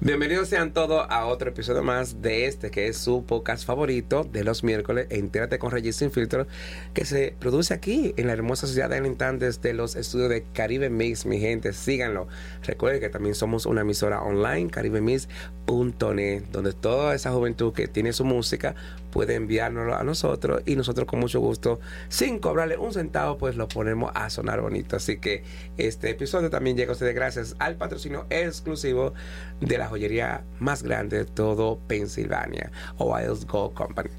Bienvenidos 0.00 0.48
sean 0.48 0.72
todos 0.72 1.04
a 1.10 1.26
otro 1.26 1.50
episodio 1.50 1.82
más 1.82 2.22
de 2.22 2.46
este 2.46 2.70
que 2.70 2.86
es 2.86 2.96
su 2.96 3.24
podcast 3.26 3.66
favorito 3.66 4.22
de 4.22 4.44
los 4.44 4.62
miércoles, 4.62 5.08
Entérate 5.10 5.58
con 5.58 5.72
Regis 5.72 5.96
Sin 5.96 6.12
Filtro, 6.12 6.46
que 6.94 7.04
se 7.04 7.34
produce 7.40 7.74
aquí 7.74 8.14
en 8.16 8.28
la 8.28 8.32
hermosa 8.32 8.68
ciudad 8.68 8.88
de 8.88 8.98
Allentown 8.98 9.40
desde 9.40 9.74
los 9.74 9.96
estudios 9.96 10.28
de 10.28 10.44
Caribe 10.52 10.88
Mix, 10.88 11.26
mi 11.26 11.40
gente, 11.40 11.72
síganlo. 11.72 12.28
Recuerden 12.62 13.00
que 13.00 13.08
también 13.08 13.34
somos 13.34 13.66
una 13.66 13.80
emisora 13.80 14.22
online, 14.22 14.70
caribemix.net, 14.70 16.44
donde 16.52 16.72
toda 16.74 17.16
esa 17.16 17.32
juventud 17.32 17.72
que 17.72 17.88
tiene 17.88 18.12
su 18.12 18.24
música 18.24 18.76
puede 19.10 19.34
enviárnoslo 19.34 19.96
a 19.96 20.04
nosotros 20.04 20.62
y 20.64 20.76
nosotros 20.76 21.08
con 21.08 21.18
mucho 21.18 21.40
gusto, 21.40 21.80
sin 22.08 22.38
cobrarle 22.38 22.76
un 22.76 22.92
centavo, 22.92 23.36
pues 23.36 23.56
lo 23.56 23.66
ponemos 23.66 24.12
a 24.14 24.30
sonar 24.30 24.60
bonito. 24.60 24.94
Así 24.94 25.18
que 25.18 25.42
este 25.76 26.10
episodio 26.10 26.50
también 26.50 26.76
llega 26.76 26.90
a 26.90 26.92
ustedes 26.92 27.16
gracias 27.16 27.56
al 27.58 27.76
patrocinio 27.76 28.26
exclusivo 28.30 29.12
de 29.60 29.78
la 29.78 29.87
joyería 29.88 30.44
más 30.58 30.82
grande 30.82 31.18
de 31.18 31.24
todo 31.24 31.78
Pensilvania, 31.86 32.70
Wild 32.98 33.46
Gold 33.46 33.74
Company. 33.74 34.10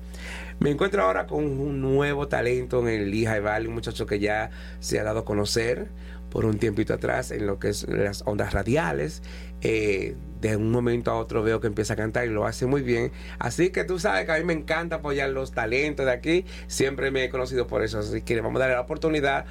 Me 0.60 0.72
encuentro 0.72 1.04
ahora 1.04 1.26
con 1.26 1.46
un 1.46 1.82
nuevo 1.82 2.27
talento 2.27 2.82
en 2.82 2.90
el 2.90 3.12
Lehigh 3.12 3.40
Valley, 3.40 3.68
un 3.68 3.76
muchacho 3.76 4.05
que 4.05 4.20
ya 4.20 4.50
se 4.82 5.00
ha 5.00 5.04
dado 5.04 5.20
a 5.20 5.26
conocer 5.26 5.88
por 6.30 6.46
un 6.46 6.60
tiempito 6.60 6.94
atrás 6.94 7.32
en 7.32 7.48
lo 7.48 7.60
que 7.60 7.70
es 7.70 7.88
las 7.88 8.24
ondas 8.26 8.54
radiales. 8.54 9.24
Eh, 9.62 10.16
de 10.41 10.55
un 10.55 10.72
momento 10.72 11.12
a 11.12 11.16
otro 11.16 11.44
veo 11.44 11.60
que 11.60 11.68
empieza 11.68 11.94
a 11.94 11.96
cantar 11.98 12.26
y 12.26 12.30
lo 12.30 12.46
hace 12.46 12.66
muy 12.66 12.82
bien. 12.82 13.12
Así 13.40 13.72
que 13.72 13.84
tú 13.84 13.99
sabes 13.99 14.26
que 14.26 14.32
a 14.32 14.38
mí 14.38 14.46
me 14.46 14.54
encanta 14.54 14.98
apoyar 14.98 15.30
los 15.30 15.52
talentos 15.52 16.05
de 16.05 16.12
aquí. 16.12 16.46
Siempre 16.68 17.12
me 17.12 17.26
he 17.26 17.30
conocido 17.30 17.68
por 17.68 17.84
eso. 17.84 17.99
Así 17.99 18.22
que 18.22 18.40
vamos 18.40 18.58
a 18.58 18.60
darle 18.60 18.76
la 18.76 18.82
oportunidad 18.82 19.46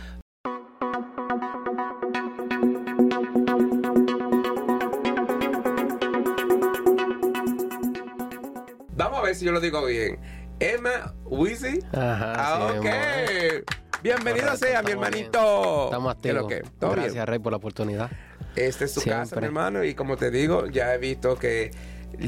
Vamos 8.98 9.20
a 9.20 9.22
ver 9.22 9.34
si 9.36 9.44
yo 9.44 9.52
lo 9.52 9.60
digo 9.60 9.84
bien. 9.86 10.18
Emma 10.58 11.14
Wizzy. 11.24 11.78
Ajá. 11.92 12.32
Ah, 12.36 12.68
sí, 12.72 12.78
ok. 12.78 14.02
Bienvenido 14.02 14.46
Correcto, 14.46 14.66
sea, 14.66 14.82
mi 14.82 14.90
estamos 14.90 15.10
bien. 15.10 15.24
hermanito. 15.24 15.84
Estamos 15.84 16.14
¿Qué 16.16 16.28
es 16.30 16.36
activos. 16.36 16.52
que? 16.80 16.86
Gracias, 17.02 17.28
Rey, 17.28 17.38
por 17.38 17.52
la 17.52 17.58
oportunidad. 17.58 18.10
Esta 18.56 18.84
es 18.86 18.94
tu 18.94 19.02
casa, 19.02 19.36
mi 19.36 19.46
hermano, 19.46 19.84
y 19.84 19.94
como 19.94 20.16
te 20.16 20.32
digo, 20.32 20.66
ya 20.66 20.92
he 20.92 20.98
visto 20.98 21.38
que 21.38 21.70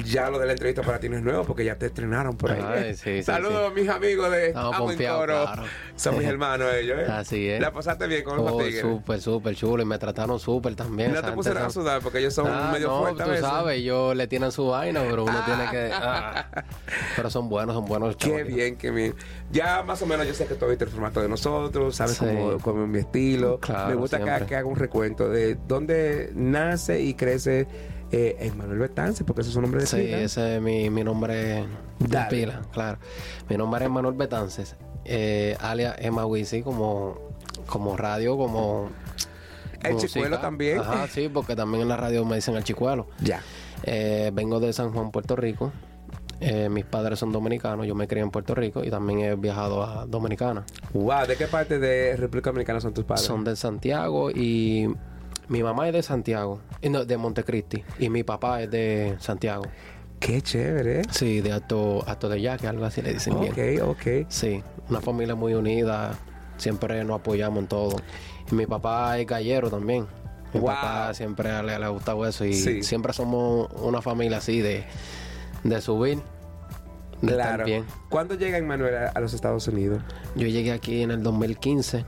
ya 0.05 0.31
lo 0.31 0.39
de 0.39 0.47
la 0.47 0.53
entrevista 0.53 0.83
para 0.83 1.01
ti 1.01 1.09
no 1.09 1.17
es 1.17 1.23
nuevo 1.23 1.45
porque 1.45 1.65
ya 1.65 1.77
te 1.77 1.87
estrenaron 1.87 2.37
por 2.37 2.53
ahí. 2.53 2.63
Ay, 2.65 2.95
sí, 2.95 3.17
sí, 3.19 3.23
Saludos 3.23 3.71
a 3.71 3.75
mis 3.75 3.89
amigos 3.89 4.31
de 4.31 4.53
Amo 4.55 4.87
Coro. 4.87 4.97
claro. 4.97 5.63
Son 5.97 6.17
mis 6.19 6.27
hermanos 6.27 6.69
ellos, 6.75 6.99
¿eh? 7.01 7.07
Así 7.11 7.49
es. 7.49 7.61
La 7.61 7.73
pasaste 7.73 8.07
bien 8.07 8.23
con 8.23 8.37
los 8.37 8.53
Oh, 8.53 8.59
tigres. 8.59 8.81
súper, 8.83 9.21
súper 9.21 9.55
chulo. 9.57 9.83
Y 9.83 9.87
me 9.87 9.99
trataron 9.99 10.39
súper 10.39 10.75
también. 10.77 11.13
No 11.13 11.23
te 11.23 11.33
pusieron 11.33 11.63
a 11.65 11.71
sudar 11.71 12.01
porque 12.03 12.19
ellos 12.19 12.35
son 12.35 12.47
Ah, 12.49 12.71
medio 12.73 12.89
no, 12.89 13.01
fuertes 13.01 13.21
a 13.21 13.25
tú 13.25 13.31
veces. 13.31 13.47
sabes, 13.47 13.79
ellos 13.79 14.15
le 14.17 14.27
tienen 14.29 14.53
su 14.53 14.67
vaina, 14.69 15.03
pero 15.09 15.25
uno 15.25 15.43
tiene 15.45 15.71
que... 15.71 15.91
ah. 15.93 16.47
Pero 17.17 17.31
son 17.31 17.49
buenos, 17.49 17.75
son 17.75 17.85
buenos. 17.87 18.17
Qué 18.17 18.45
bien, 18.45 18.77
qué 18.77 18.91
bien. 18.91 19.15
Ya 19.51 19.83
más 19.83 20.01
o 20.03 20.07
menos 20.07 20.27
yo 20.27 20.35
sé 20.35 20.47
que 20.47 20.55
tú 20.55 20.67
viste 20.67 20.85
el 20.85 20.91
formato 20.91 21.21
de 21.21 21.29
nosotros, 21.29 21.97
sabes 21.97 22.19
cómo, 22.19 22.59
cómo 22.59 22.85
es 22.85 22.89
mi 22.89 22.99
estilo. 23.01 23.59
Claro, 23.61 23.89
Me 23.89 23.95
gusta 23.97 24.21
que 24.47 24.55
haga 24.57 24.65
un 24.67 24.77
recuento 24.77 25.29
de 25.29 25.57
dónde 25.67 26.31
nace 26.35 27.01
y 27.01 27.15
crece 27.15 27.67
eh, 28.13 28.37
Emmanuel 28.41 28.79
Betance, 28.79 29.25
porque 29.25 29.43
ese 29.43 29.51
es 29.51 29.55
su 29.55 29.61
nombre 29.61 29.81
de 29.81 29.87
Sí, 29.87 29.97
pila. 29.97 30.19
ese 30.21 30.57
es 30.57 30.63
mi, 30.63 30.91
mi 30.91 31.05
nombre 31.05 31.65
de 31.99 32.19
pila, 32.29 32.63
claro. 32.73 32.99
Mi 33.49 33.57
nombre 33.57 33.85
es 33.85 33.91
Manuel 33.91 34.15
Betances, 34.15 34.77
eh, 35.05 35.57
alias 35.61 35.97
Emma 35.99 36.27
Wisi, 36.27 36.63
como, 36.63 37.19
como 37.67 37.97
radio, 37.97 38.37
como... 38.37 38.91
El 39.83 39.95
música. 39.95 40.13
chicuelo 40.13 40.39
también. 40.41 40.79
Ajá, 40.81 41.07
sí, 41.09 41.31
porque 41.33 41.57
también 41.57 41.83
en 41.83 41.89
la 41.89 41.97
radio 41.97 42.25
me 42.27 42.37
dicen 42.37 42.55
el 42.55 42.65
chicuelo. 42.65 43.07
Ya. 43.23 43.41
Eh, 43.83 44.31
vengo 44.35 44.61
de 44.61 44.75
San 44.75 44.93
Juan, 44.93 45.11
Puerto 45.11 45.37
Rico. 45.37 45.73
Eh, 46.39 46.69
mis 46.69 46.85
padres 46.85 47.19
son 47.19 47.33
dominicanos, 47.33 47.87
yo 47.87 47.95
me 47.95 48.07
crié 48.09 48.23
en 48.23 48.31
Puerto 48.31 48.55
Rico 48.55 48.83
y 48.85 48.91
también 48.91 49.21
he 49.21 49.35
viajado 49.37 49.83
a 49.83 50.05
Dominicana. 50.07 50.65
Wow, 50.93 51.27
¿de 51.27 51.37
qué 51.37 51.47
parte 51.47 51.79
de 51.79 52.15
República 52.17 52.51
Dominicana 52.51 52.81
son 52.81 52.93
tus 52.93 53.05
padres? 53.05 53.25
Son 53.27 53.43
de 53.45 53.57
Santiago 53.57 54.31
y 54.31 54.89
mi 55.51 55.63
mamá 55.63 55.87
es 55.89 55.93
de 55.93 56.03
Santiago, 56.03 56.61
y 56.81 56.89
no, 56.89 57.05
de 57.05 57.17
Montecristi, 57.19 57.85
y 57.99 58.09
mi 58.09 58.23
papá 58.23 58.63
es 58.63 58.71
de 58.71 59.17
Santiago. 59.21 59.65
Qué 60.19 60.41
chévere. 60.43 61.03
Sí, 61.11 61.41
de 61.43 61.53
Alto, 61.53 62.03
Alto 62.07 62.29
de 62.29 62.41
Yaque, 62.41 62.67
algo 62.67 62.85
así 62.87 63.03
le 63.03 63.13
dicen 63.15 63.35
Ok, 63.35 63.55
bien. 63.57 63.83
ok. 63.83 64.27
Sí, 64.29 64.63
una 64.89 65.01
familia 65.01 65.35
muy 65.35 65.55
unida, 65.55 66.13
siempre 66.57 67.03
nos 67.05 67.21
apoyamos 67.21 67.59
en 67.61 67.67
todo. 67.69 67.97
Y 68.51 68.55
mi 68.55 68.67
papá 68.67 69.19
es 69.19 69.27
gallero 69.27 69.71
también. 69.71 70.07
Mi 70.53 70.61
Wow. 70.61 70.69
papá 70.71 71.15
siempre 71.15 71.63
le, 71.63 71.79
le 71.79 71.85
ha 71.85 71.89
gustado 71.89 72.27
eso 72.27 72.45
y 72.45 72.53
Sí. 72.55 72.83
siempre 72.83 73.13
somos 73.13 73.69
una 73.83 74.03
familia 74.03 74.39
así 74.39 74.61
de, 74.61 74.85
de 75.65 75.81
subir, 75.81 76.19
de 77.23 77.31
estar 77.33 77.47
Claro. 77.49 77.65
bien. 77.65 77.85
¿Cuándo 78.09 78.35
llega 78.35 78.59
Emmanuel 78.59 78.95
a, 78.97 79.09
a 79.11 79.21
los 79.21 79.33
Estados 79.33 79.67
Unidos? 79.69 80.03
Yo 80.37 80.47
llegué 80.49 80.73
aquí 80.73 81.03
en 81.03 81.13
el 81.13 81.23
2015. 81.23 82.05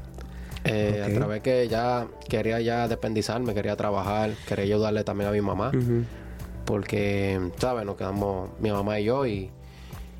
Eh, 0.65 1.03
Ok. 1.05 1.11
A 1.11 1.15
través 1.15 1.43
que 1.43 1.69
ya 1.69 2.07
quería 2.29 2.61
ya 2.61 2.87
dependizarme, 2.89 3.53
quería 3.55 3.77
trabajar, 3.77 4.31
quería 4.47 4.65
ayudarle 4.65 5.05
también 5.05 5.29
a 5.31 5.33
mi 5.33 5.41
mamá, 5.41 5.73
porque, 6.65 7.41
¿sabes? 7.59 7.85
Nos 7.85 7.97
quedamos 7.97 8.51
mi 8.61 8.71
mamá 8.71 9.01
y 9.01 9.05
yo 9.05 9.27
y, 9.27 9.51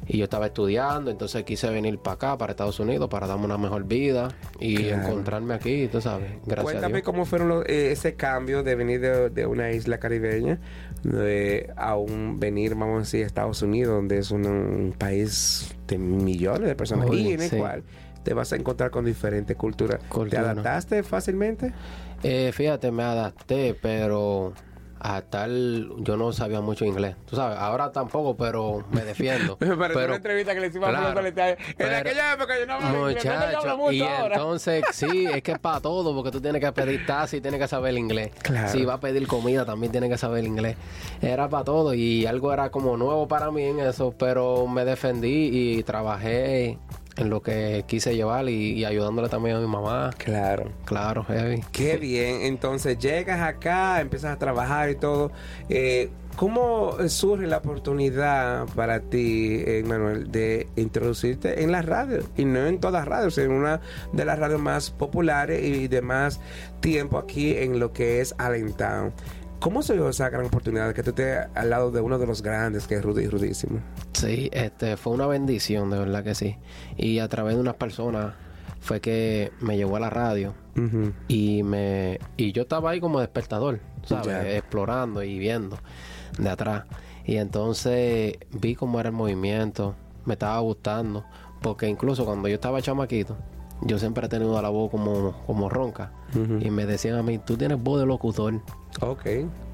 y 0.09 0.19
yo 0.19 0.25
estaba 0.25 0.47
estudiando, 0.47 1.11
entonces 1.11 1.45
quise 1.45 1.71
venir 1.71 1.99
para 1.99 2.15
acá, 2.15 2.39
para 2.39 2.51
Estados 2.53 2.81
Unidos, 2.81 3.09
para 3.09 3.27
darme 3.29 3.45
una 3.45 3.57
mejor 3.59 3.85
vida 3.85 4.29
y 4.59 4.77
Claro. 4.77 5.03
encontrarme 5.07 5.55
aquí, 5.55 5.87
tú 5.91 6.01
sabes, 6.01 6.33
gracias 6.45 6.59
a 6.59 6.63
Cuéntame 6.63 6.95
Dios. 6.95 7.05
cómo 7.05 7.25
fueron 7.25 7.49
los- 7.49 7.65
eh, 7.67 7.93
ese 7.93 8.15
cambio 8.17 8.63
de 8.65 8.75
venir 8.75 9.01
de, 9.01 9.31
de 9.31 9.47
una 9.47 9.71
isla 9.71 9.99
caribeña 9.99 10.59
de, 11.05 11.71
a 11.77 11.97
un 11.97 12.41
venir, 12.41 12.75
vamos 12.75 12.97
a 12.97 12.99
decir, 13.01 13.23
a 13.23 13.27
Estados 13.27 13.63
Unidos, 13.63 13.95
donde 13.95 14.19
es 14.19 14.31
un, 14.33 14.47
un 14.47 14.95
país 14.99 15.73
de 15.87 15.99
millones 15.99 16.69
de 16.69 16.75
personas 16.75 17.09
y 17.13 17.33
en 17.33 17.41
el 17.43 17.49
sí. 17.51 17.57
cual 17.57 17.83
te 18.23 18.35
vas 18.35 18.53
a 18.53 18.57
encontrar 18.57 18.91
con 18.91 19.05
diferentes 19.05 19.57
culturas. 19.57 20.01
¿Te 20.31 20.37
adaptaste 20.39 21.03
fácilmente? 21.03 21.73
Eh, 22.23 22.51
fíjate, 22.53 22.91
me 22.93 23.03
adapté, 23.03 23.75
pero 23.81 24.53
a 25.05 25.21
tal 25.23 25.91
yo 25.99 26.17
no 26.17 26.31
sabía 26.33 26.61
mucho 26.61 26.85
inglés. 26.85 27.17
Tú 27.27 27.35
sabes, 27.35 27.59
ahora 27.59 27.91
tampoco, 27.91 28.37
pero 28.37 28.85
me 28.93 29.01
defiendo. 29.05 29.57
Me 29.59 29.77
pareció 29.77 29.95
Pero- 29.95 30.07
una 30.07 30.17
entrevista 30.19 30.55
que 30.55 30.61
le 30.61 30.69
hicimos 30.69 30.89
claro, 30.91 31.19
a 31.19 31.23
Letal. 31.23 31.49
En 31.59 31.75
pero- 31.77 31.97
aquella 31.97 32.33
época 32.35 32.55
yo 32.61 32.67
no 32.67 32.75
hablaba 32.75 32.93
pero 32.93 33.09
Muchacho, 33.09 33.77
mucho 33.79 33.93
y 33.93 34.03
ahora. 34.03 34.37
entonces 34.37 34.85
sí, 34.93 35.27
es 35.27 35.43
que 35.43 35.51
es 35.51 35.59
para 35.59 35.81
todo, 35.81 36.15
porque 36.15 36.31
tú 36.31 36.41
tienes 36.41 36.61
que 36.61 36.71
pedir 36.71 37.05
taxi, 37.05 37.41
tienes 37.41 37.59
que 37.61 37.67
saber 37.67 37.91
el 37.91 37.99
inglés. 37.99 38.31
Claro. 38.43 38.69
Si 38.69 38.85
vas 38.85 38.99
a 38.99 39.01
pedir 39.01 39.27
comida, 39.27 39.65
también 39.65 39.91
tienes 39.91 40.09
que 40.09 40.19
saber 40.19 40.39
el 40.39 40.47
inglés. 40.47 40.77
Era 41.21 41.49
para 41.49 41.65
todo 41.65 41.93
y 41.95 42.25
algo 42.27 42.53
era 42.53 42.71
como 42.71 42.97
nuevo 42.97 43.27
para 43.27 43.51
mí 43.51 43.65
en 43.65 43.81
eso, 43.81 44.15
pero 44.17 44.69
me 44.69 44.85
defendí 44.85 45.51
y 45.53 45.83
trabajé 45.83 46.79
en 47.17 47.31
lo 47.31 47.43
que 47.43 47.85
quise 47.87 48.15
llevar 48.15 48.49
y, 48.49 48.73
y 48.73 48.85
ayudándole 48.85 49.29
también 49.29 49.57
a 49.57 49.61
mi 49.61 49.67
mamá. 49.67 50.11
Claro. 50.17 50.71
Claro, 50.85 51.25
heavy. 51.25 51.63
Qué 51.73 51.97
bien. 51.97 52.43
Entonces 52.43 52.99
llegas 52.99 53.41
acá, 53.41 54.01
empiezas 54.01 54.33
a 54.33 54.39
trabajar 54.39 54.91
y 54.91 54.97
todo. 54.97 55.33
Eh, 55.69 56.11
¿Cómo 56.37 56.97
surge 57.09 57.47
la 57.47 57.59
oportunidad 57.59 58.67
para 58.75 59.01
ti, 59.01 59.63
eh, 59.67 59.85
Manuel, 59.87 60.33
de 60.33 60.67
introducirte 60.77 61.63
en 61.63 61.71
la 61.71 61.83
radio? 61.83 62.21
Y 62.39 62.47
no 62.47 62.67
en 62.67 62.81
todas 62.81 62.95
las 62.95 63.09
radios, 63.09 63.37
en 63.37 63.53
una 63.53 63.83
de 64.15 64.25
las 64.25 64.39
radios 64.39 64.61
más 64.61 64.91
populares 64.91 65.63
y 65.63 65.89
de 65.89 66.01
más 66.01 66.41
tiempo 66.81 67.19
aquí 67.19 67.55
en 67.59 67.79
lo 67.79 67.93
que 67.93 68.23
es 68.23 68.35
Allentown. 68.39 69.13
¿Cómo 69.63 69.81
se 69.83 69.95
dio 69.95 70.09
esa 70.09 70.29
gran 70.29 70.47
oportunidad 70.47 70.89
de 70.89 70.95
que 70.95 71.05
tú 71.05 71.11
estés 71.11 71.47
al 71.55 71.71
lado 71.71 71.93
de 71.93 72.01
uno 72.01 72.19
de 72.19 72.27
los 72.27 72.43
grandes, 72.43 72.89
que 72.89 72.97
es 72.97 73.03
Rudy 73.05 73.29
Rudísimo? 73.29 73.79
Sí, 74.13 74.51
este 74.53 74.97
fue 74.97 75.13
una 75.13 75.29
bendición, 75.29 75.89
de 75.89 76.01
verdad 76.01 76.25
que 76.25 76.35
sí. 76.35 76.57
Y 76.97 77.21
a 77.21 77.29
través 77.29 77.55
de 77.55 77.61
unas 77.61 77.77
personas 77.77 78.35
fue 78.81 79.01
que 79.01 79.53
me 79.61 79.77
llevó 79.77 79.99
a 79.99 80.01
la 80.01 80.11
radio 80.11 80.55
y 81.29 81.63
me 81.63 82.19
y 82.37 82.51
yo 82.51 82.63
estaba 82.63 82.91
ahí 82.91 83.01
como 83.01 83.21
despertador, 83.21 83.79
¿sabes? 84.05 84.57
Explorando 84.57 85.23
y 85.23 85.39
viendo 85.39 85.79
de 86.39 86.51
atrás. 86.51 86.87
Y 87.25 87.37
entonces 87.37 88.39
vi 88.51 88.75
cómo 88.75 88.99
era 88.99 89.11
el 89.11 89.15
movimiento, 89.15 89.95
me 90.25 90.33
estaba 90.33 90.59
gustando, 90.59 91.25
porque 91.61 91.87
incluso 91.87 92.25
cuando 92.25 92.49
yo 92.49 92.57
estaba 92.57 92.83
chamaquito, 92.83 93.37
yo 93.85 93.99
siempre 93.99 94.27
he 94.27 94.29
tenido 94.29 94.61
la 94.63 94.69
voz 94.69 94.91
como, 94.91 95.33
como 95.47 95.69
ronca. 95.69 96.13
Y 96.61 96.71
me 96.71 96.87
decían 96.87 97.17
a 97.17 97.23
mí, 97.23 97.39
tú 97.39 97.57
tienes 97.57 97.83
voz 97.83 98.01
de 98.01 98.07
locutor. 98.07 98.61
Ok. 99.01 99.27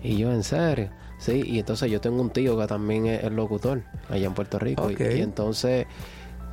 Y 0.02 0.16
yo, 0.16 0.32
¿en 0.32 0.42
serio? 0.42 0.90
Sí, 1.18 1.42
y 1.46 1.58
entonces 1.58 1.90
yo 1.90 2.00
tengo 2.00 2.20
un 2.22 2.30
tío 2.30 2.58
que 2.58 2.66
también 2.66 3.06
es, 3.06 3.24
es 3.24 3.32
locutor 3.32 3.82
allá 4.08 4.26
en 4.26 4.34
Puerto 4.34 4.58
Rico. 4.58 4.90
Y- 4.90 4.94
Ok. 4.94 5.00
Y, 5.16 5.20
entonces, 5.20 5.86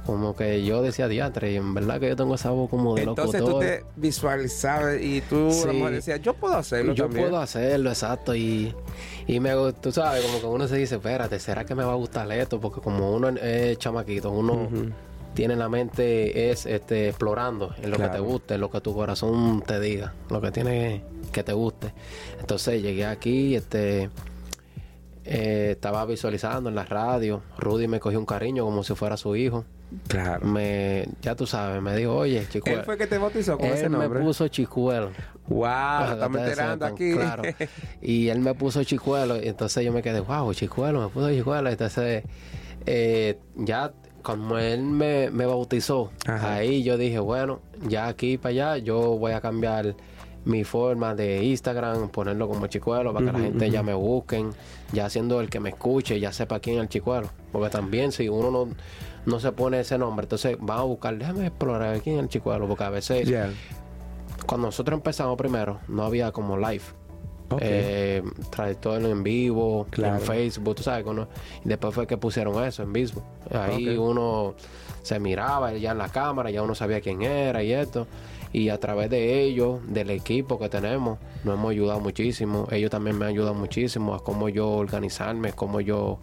como 0.06 0.36
que 0.36 0.64
yo 0.64 0.82
decía 0.84 1.08
diatre, 1.08 1.52
y 1.54 1.56
en 1.56 1.74
verdad 1.74 2.00
que 2.00 2.10
yo 2.10 2.16
tengo 2.16 2.36
esa 2.36 2.52
voz 2.52 2.70
como 2.70 2.94
de 2.96 3.04
Entonces 3.04 3.42
tú 3.42 3.48
locutor. 3.48 3.64
te 3.70 3.84
visualizabas 3.96 5.02
y 5.02 5.22
tú 5.22 5.50
Sí. 5.52 5.68
decías, 5.92 6.22
yo 6.22 6.34
puedo 6.36 6.56
hacerlo 6.58 6.94
yo 6.94 7.06
también. 7.06 7.28
puedo 7.30 7.42
hacerlo, 7.42 7.90
exacto. 7.90 8.36
Y, 8.36 8.74
y 9.28 9.40
me 9.40 9.52
tú 9.82 9.92
sabes, 9.92 10.24
como 10.26 10.40
que 10.40 10.46
uno 10.48 10.68
se 10.68 10.78
dice, 10.78 10.96
espérate, 10.96 11.40
¿será 11.40 11.64
que 11.66 11.74
me 11.76 11.84
va 11.84 11.94
a 11.94 11.96
gustar 11.96 12.32
esto? 12.32 12.60
Porque 12.60 12.82
como 12.82 13.12
uno 13.12 13.30
es 13.30 13.78
chamaquito, 13.80 14.30
uno. 14.32 14.68
Tiene 15.36 15.56
la 15.56 15.70
mente 15.70 16.50
es 16.50 16.66
este 16.66 17.10
explorando 17.10 17.76
en 17.82 17.92
lo 17.92 17.98
que 17.98 18.08
te 18.08 18.20
guste, 18.20 18.56
en 18.56 18.62
lo 18.62 18.72
que 18.72 18.82
tu 18.82 18.96
corazón 18.96 19.62
te 19.62 19.80
diga, 19.80 20.14
lo 20.30 20.42
que 20.42 20.52
tiene 20.52 21.04
que 21.32 21.44
te 21.44 21.54
guste. 21.54 21.94
Entonces 22.40 22.82
llegué 22.82 23.06
aquí, 23.06 23.56
este 23.56 24.10
eh, 25.26 25.72
estaba 25.72 26.06
visualizando 26.06 26.70
en 26.70 26.76
la 26.76 26.86
radio. 26.86 27.42
Rudy 27.58 27.88
me 27.88 28.00
cogió 28.00 28.18
un 28.18 28.26
cariño 28.26 28.64
como 28.64 28.84
si 28.84 28.96
fuera 28.96 29.18
su 29.18 29.36
hijo. 29.36 29.66
Claro. 30.08 30.46
Me, 30.46 31.08
ya 31.22 31.36
tú 31.36 31.46
sabes, 31.46 31.82
me 31.82 31.96
dijo, 31.96 32.16
oye, 32.16 32.48
Chicuelo. 32.50 32.80
Él 32.80 32.86
fue 32.86 32.98
que 32.98 33.06
te 33.06 33.18
bautizó 33.18 33.58
con 33.58 33.68
Él 33.68 33.74
ese 33.74 33.90
nombre. 33.90 34.20
me 34.20 34.26
puso 34.26 34.48
Chicuelo. 34.48 35.12
Wow, 35.48 36.14
estamos 36.14 36.40
enterando 36.40 36.86
aquí. 36.86 37.14
Claro. 37.14 37.44
Y 38.02 38.30
él 38.30 38.40
me 38.40 38.54
puso 38.54 38.84
Chicuelo. 38.84 39.42
Y 39.42 39.48
entonces 39.50 39.84
yo 39.84 39.92
me 39.92 40.02
quedé, 40.02 40.22
wow, 40.22 40.54
Chicuelo, 40.54 41.02
me 41.02 41.10
puso 41.10 41.30
Chicuelo. 41.30 41.70
Entonces, 41.70 42.24
eh, 42.86 43.38
ya 43.56 43.92
como 44.26 44.58
él 44.58 44.82
me, 44.82 45.30
me 45.30 45.46
bautizó, 45.46 46.10
Ajá. 46.26 46.56
ahí 46.56 46.82
yo 46.82 46.98
dije, 46.98 47.20
bueno, 47.20 47.60
ya 47.88 48.08
aquí 48.08 48.40
para 48.40 48.50
allá, 48.50 48.78
yo 48.78 49.18
voy 49.20 49.34
a 49.34 49.40
cambiar 49.40 49.96
mi 50.46 50.64
forma 50.64 51.14
de 51.14 51.44
Instagram, 51.44 52.10
ponerlo 52.10 52.48
como 52.48 52.66
Chicuelo 52.66 53.14
para 53.14 53.28
que 53.28 53.32
la 53.32 53.40
gente 53.40 53.70
ya 53.70 53.84
me 53.84 53.94
busquen, 53.94 54.50
ya 54.92 55.10
siendo 55.12 55.42
el 55.42 55.50
que 55.50 55.60
me 55.60 55.70
escuche, 55.70 56.20
ya 56.20 56.32
sepa 56.32 56.60
quién 56.60 56.78
es 56.78 56.82
el 56.84 56.90
Chicuelo. 56.90 57.30
Porque 57.52 57.70
también 57.70 58.12
si 58.12 58.28
uno 58.28 58.50
no, 58.50 58.68
no 59.28 59.40
se 59.40 59.52
pone 59.52 59.80
ese 59.80 59.98
nombre, 60.00 60.26
entonces 60.26 60.58
van 60.60 60.80
a 60.80 60.84
buscar, 60.84 61.16
déjame 61.18 61.46
explorar 61.48 62.02
quién 62.02 62.18
es 62.18 62.24
el 62.24 62.30
Chicuelo, 62.30 62.68
porque 62.68 62.84
a 62.84 62.90
veces 62.90 63.28
cuando 64.48 64.68
nosotros 64.68 64.98
empezamos 64.98 65.38
primero, 65.38 65.80
no 65.88 66.04
había 66.04 66.32
como 66.32 66.58
live. 66.58 66.84
Ok. 67.50 67.60
Eh, 67.62 68.24
trayectoria 68.50 69.08
en 69.10 69.24
vivo, 69.24 69.86
Claro. 69.90 70.16
en 70.16 70.22
Facebook, 70.22 70.76
tú 70.76 70.84
sabes. 70.84 71.04
Cuando, 71.04 71.28
y 71.64 71.70
después 71.70 71.94
fue 71.94 72.08
que 72.08 72.18
pusieron 72.18 72.64
eso 72.64 72.84
en 72.84 72.92
vivo. 72.94 73.24
Ahí 73.52 73.88
uno 73.98 74.56
se 75.04 75.20
miraba 75.20 75.72
ya 75.74 75.92
en 75.92 76.00
la 76.00 76.10
cámara, 76.10 76.50
ya 76.50 76.64
uno 76.64 76.74
sabía 76.74 77.02
quién 77.02 77.22
era 77.22 77.62
y 77.64 77.72
esto. 77.72 78.08
Y 78.56 78.70
a 78.70 78.80
través 78.80 79.10
de 79.10 79.42
ellos, 79.42 79.80
del 79.88 80.10
equipo 80.12 80.58
que 80.58 80.70
tenemos, 80.70 81.20
nos 81.44 81.56
hemos 81.56 81.72
ayudado 81.72 82.00
muchísimo. 82.00 82.68
Ellos 82.72 82.90
también 82.90 83.18
me 83.18 83.26
han 83.26 83.32
ayudado 83.32 83.54
muchísimo 83.54 84.16
a 84.16 84.24
cómo 84.24 84.48
yo 84.48 84.70
organizarme, 84.70 85.52
cómo 85.52 85.82
yo 85.82 86.20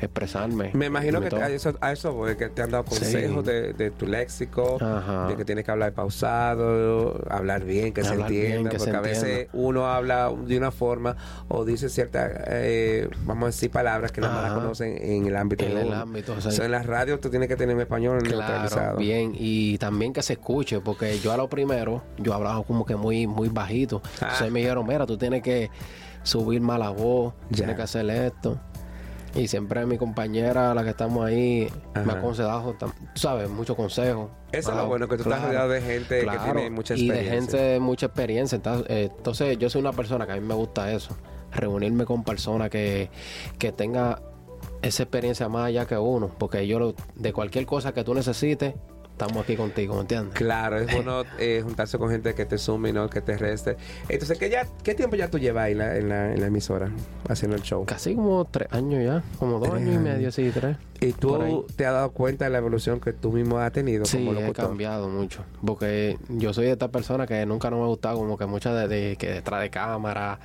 expresarme. 0.00 0.70
Me 0.74 0.86
imagino 0.86 1.20
que 1.20 1.28
te- 1.28 1.36
a 1.42 1.48
eso, 1.50 1.74
a 1.80 1.90
eso 1.92 2.12
voy, 2.12 2.36
que 2.36 2.48
te 2.50 2.62
han 2.62 2.70
dado 2.70 2.84
consejos 2.84 3.44
Sí. 3.44 3.50
de, 3.50 3.72
de 3.72 3.90
tu 3.90 4.06
léxico, 4.06 4.78
Ajá. 4.80 5.26
de 5.28 5.36
que 5.36 5.44
tienes 5.44 5.64
que 5.64 5.70
hablar 5.72 5.92
pausado, 5.92 7.20
hablar 7.28 7.64
bien, 7.64 7.92
que 7.92 8.04
se 8.04 8.12
bien, 8.16 8.26
entienda, 8.26 8.70
se 8.72 8.78
porque 8.78 8.96
a 8.96 9.00
veces 9.00 9.24
entienda. 9.24 9.50
uno 9.54 9.86
habla 9.88 10.32
de 10.46 10.58
una 10.58 10.70
forma 10.70 11.16
o 11.48 11.64
dice 11.64 11.88
ciertas, 11.88 12.30
eh, 12.46 13.08
vamos 13.24 13.42
a 13.44 13.46
decir, 13.46 13.70
palabras 13.70 14.12
que 14.12 14.20
nada 14.20 14.34
más 14.34 14.42
las 14.44 14.52
conocen 14.52 14.98
en 15.02 15.26
el 15.26 15.36
ámbito 15.36 15.64
En 15.64 15.76
el 15.78 15.86
uno. 15.86 15.96
ámbito, 15.96 16.34
O 16.36 16.40
sea, 16.40 16.64
en 16.64 16.70
las 16.70 16.86
radios 16.86 17.20
tú 17.20 17.28
tienes 17.30 17.48
que 17.48 17.56
tener 17.56 17.74
un 17.74 17.80
español 17.82 18.18
Claro, 18.22 18.36
neutralizado. 18.38 18.96
bien, 18.98 19.32
y 19.34 19.78
también 19.78 20.12
que 20.12 20.22
se 20.22 20.34
escuche, 20.34 20.80
porque 20.80 21.18
yo 21.18 21.32
a 21.32 21.36
lo 21.36 21.48
primero, 21.48 21.71
yo 22.18 22.34
hablaba 22.34 22.62
como 22.64 22.84
que 22.84 22.96
muy, 22.96 23.26
muy 23.26 23.48
bajito. 23.48 24.02
Entonces 24.14 24.42
Ah. 24.42 24.50
me 24.50 24.60
dijeron, 24.60 24.86
mira, 24.86 25.06
tú 25.06 25.16
tienes 25.16 25.42
que 25.42 25.70
subir 26.22 26.60
más 26.60 26.78
la 26.78 26.90
voz, 26.90 27.34
tienes 27.52 27.76
que 27.76 27.82
hacer 27.82 28.08
esto. 28.10 28.58
Y 29.34 29.48
siempre 29.48 29.86
mi 29.86 29.96
compañera, 29.96 30.74
la 30.74 30.84
que 30.84 30.90
estamos 30.90 31.24
ahí, 31.24 31.66
me 32.04 32.12
ha 32.12 32.16
aconsejado, 32.16 32.74
tú 32.78 32.86
sabes, 33.14 33.48
muchos 33.48 33.74
consejos. 33.76 34.28
Eso 34.52 34.70
es 34.70 34.76
lo 34.76 34.82
Ah, 34.82 34.84
bueno, 34.84 35.08
que 35.08 35.16
tú 35.16 35.22
estás 35.22 35.42
rodeado 35.42 35.70
de 35.70 35.80
gente 35.80 36.20
que 36.20 36.38
tiene 36.44 36.68
mucha 36.70 36.94
Y 36.94 37.08
de 37.08 37.14
experiencia. 37.14 37.56
gente 37.56 37.56
de 37.72 37.80
mucha 37.80 38.06
experiencia. 38.06 38.56
Entonces, 38.56 38.86
eh, 38.90 39.10
entonces, 39.16 39.56
yo 39.58 39.70
soy 39.70 39.80
una 39.80 39.92
persona 39.94 40.26
que 40.26 40.32
a 40.32 40.34
mí 40.36 40.46
me 40.46 40.52
gusta 40.54 40.92
eso. 40.92 41.16
Reunirme 41.50 42.04
con 42.04 42.24
personas 42.24 42.68
que, 42.68 43.08
que 43.58 43.72
tenga 43.72 44.20
esa 44.82 45.04
experiencia 45.04 45.48
más 45.48 45.64
allá 45.68 45.86
que 45.86 45.96
uno. 45.96 46.28
Porque 46.38 46.66
yo, 46.66 46.78
lo- 46.78 46.94
de 47.14 47.32
cualquier 47.32 47.64
cosa 47.64 47.92
que 47.94 48.04
tú 48.04 48.12
necesites, 48.12 48.74
estamos 49.12 49.44
aquí 49.44 49.56
contigo, 49.56 49.94
¿me 49.94 50.00
entiendes? 50.00 50.34
Claro, 50.34 50.78
es 50.78 50.92
bueno 50.92 51.22
eh, 51.38 51.60
juntarse 51.62 51.96
con 51.98 52.10
gente 52.10 52.34
que 52.34 52.44
te 52.44 52.58
sume 52.58 52.88
y 52.90 52.92
no 52.92 53.08
que 53.08 53.20
te 53.20 53.36
reste. 53.38 53.76
Entonces, 54.08 54.38
¿qué, 54.38 54.50
ya, 54.50 54.66
¿qué 54.82 54.94
tiempo 54.94 55.14
ya 55.16 55.28
tú 55.28 55.38
llevas 55.38 55.64
ahí 55.64 55.72
en 55.72 55.78
la, 55.78 55.96
en 55.96 56.08
la, 56.08 56.32
en 56.32 56.40
la 56.40 56.46
emisora 56.46 56.90
haciendo 57.28 57.56
el 57.56 57.62
show? 57.62 57.84
Casi 57.84 58.14
como 58.14 58.44
tres 58.46 58.68
años 58.72 59.04
ya, 59.04 59.22
como 59.38 59.58
dos 59.58 59.70
años 59.70 59.94
y 59.94 59.98
medio, 59.98 60.32
sí, 60.32 60.50
tres. 60.52 60.76
¿Y 61.00 61.12
tú 61.12 61.66
te 61.76 61.84
has 61.86 61.92
dado 61.92 62.10
cuenta 62.12 62.44
de 62.44 62.50
la 62.52 62.58
evolución 62.58 63.00
que 63.00 63.12
tú 63.12 63.32
mismo 63.32 63.58
has 63.58 63.72
tenido 63.72 64.04
Sí, 64.04 64.24
como 64.24 64.38
he 64.40 64.52
cambiado 64.52 65.08
mucho. 65.08 65.44
Porque 65.64 66.16
yo 66.28 66.52
soy 66.54 66.66
de 66.66 66.72
esta 66.72 66.88
persona 66.88 67.26
que 67.26 67.44
nunca 67.44 67.70
no 67.70 67.78
me 67.78 67.82
ha 67.84 67.86
gustado 67.88 68.16
como 68.18 68.38
que 68.38 68.46
muchas 68.46 68.74
de, 68.74 68.88
de- 68.88 69.16
que 69.16 69.28
detrás 69.30 69.60
de 69.62 69.70
cámara 69.70 70.38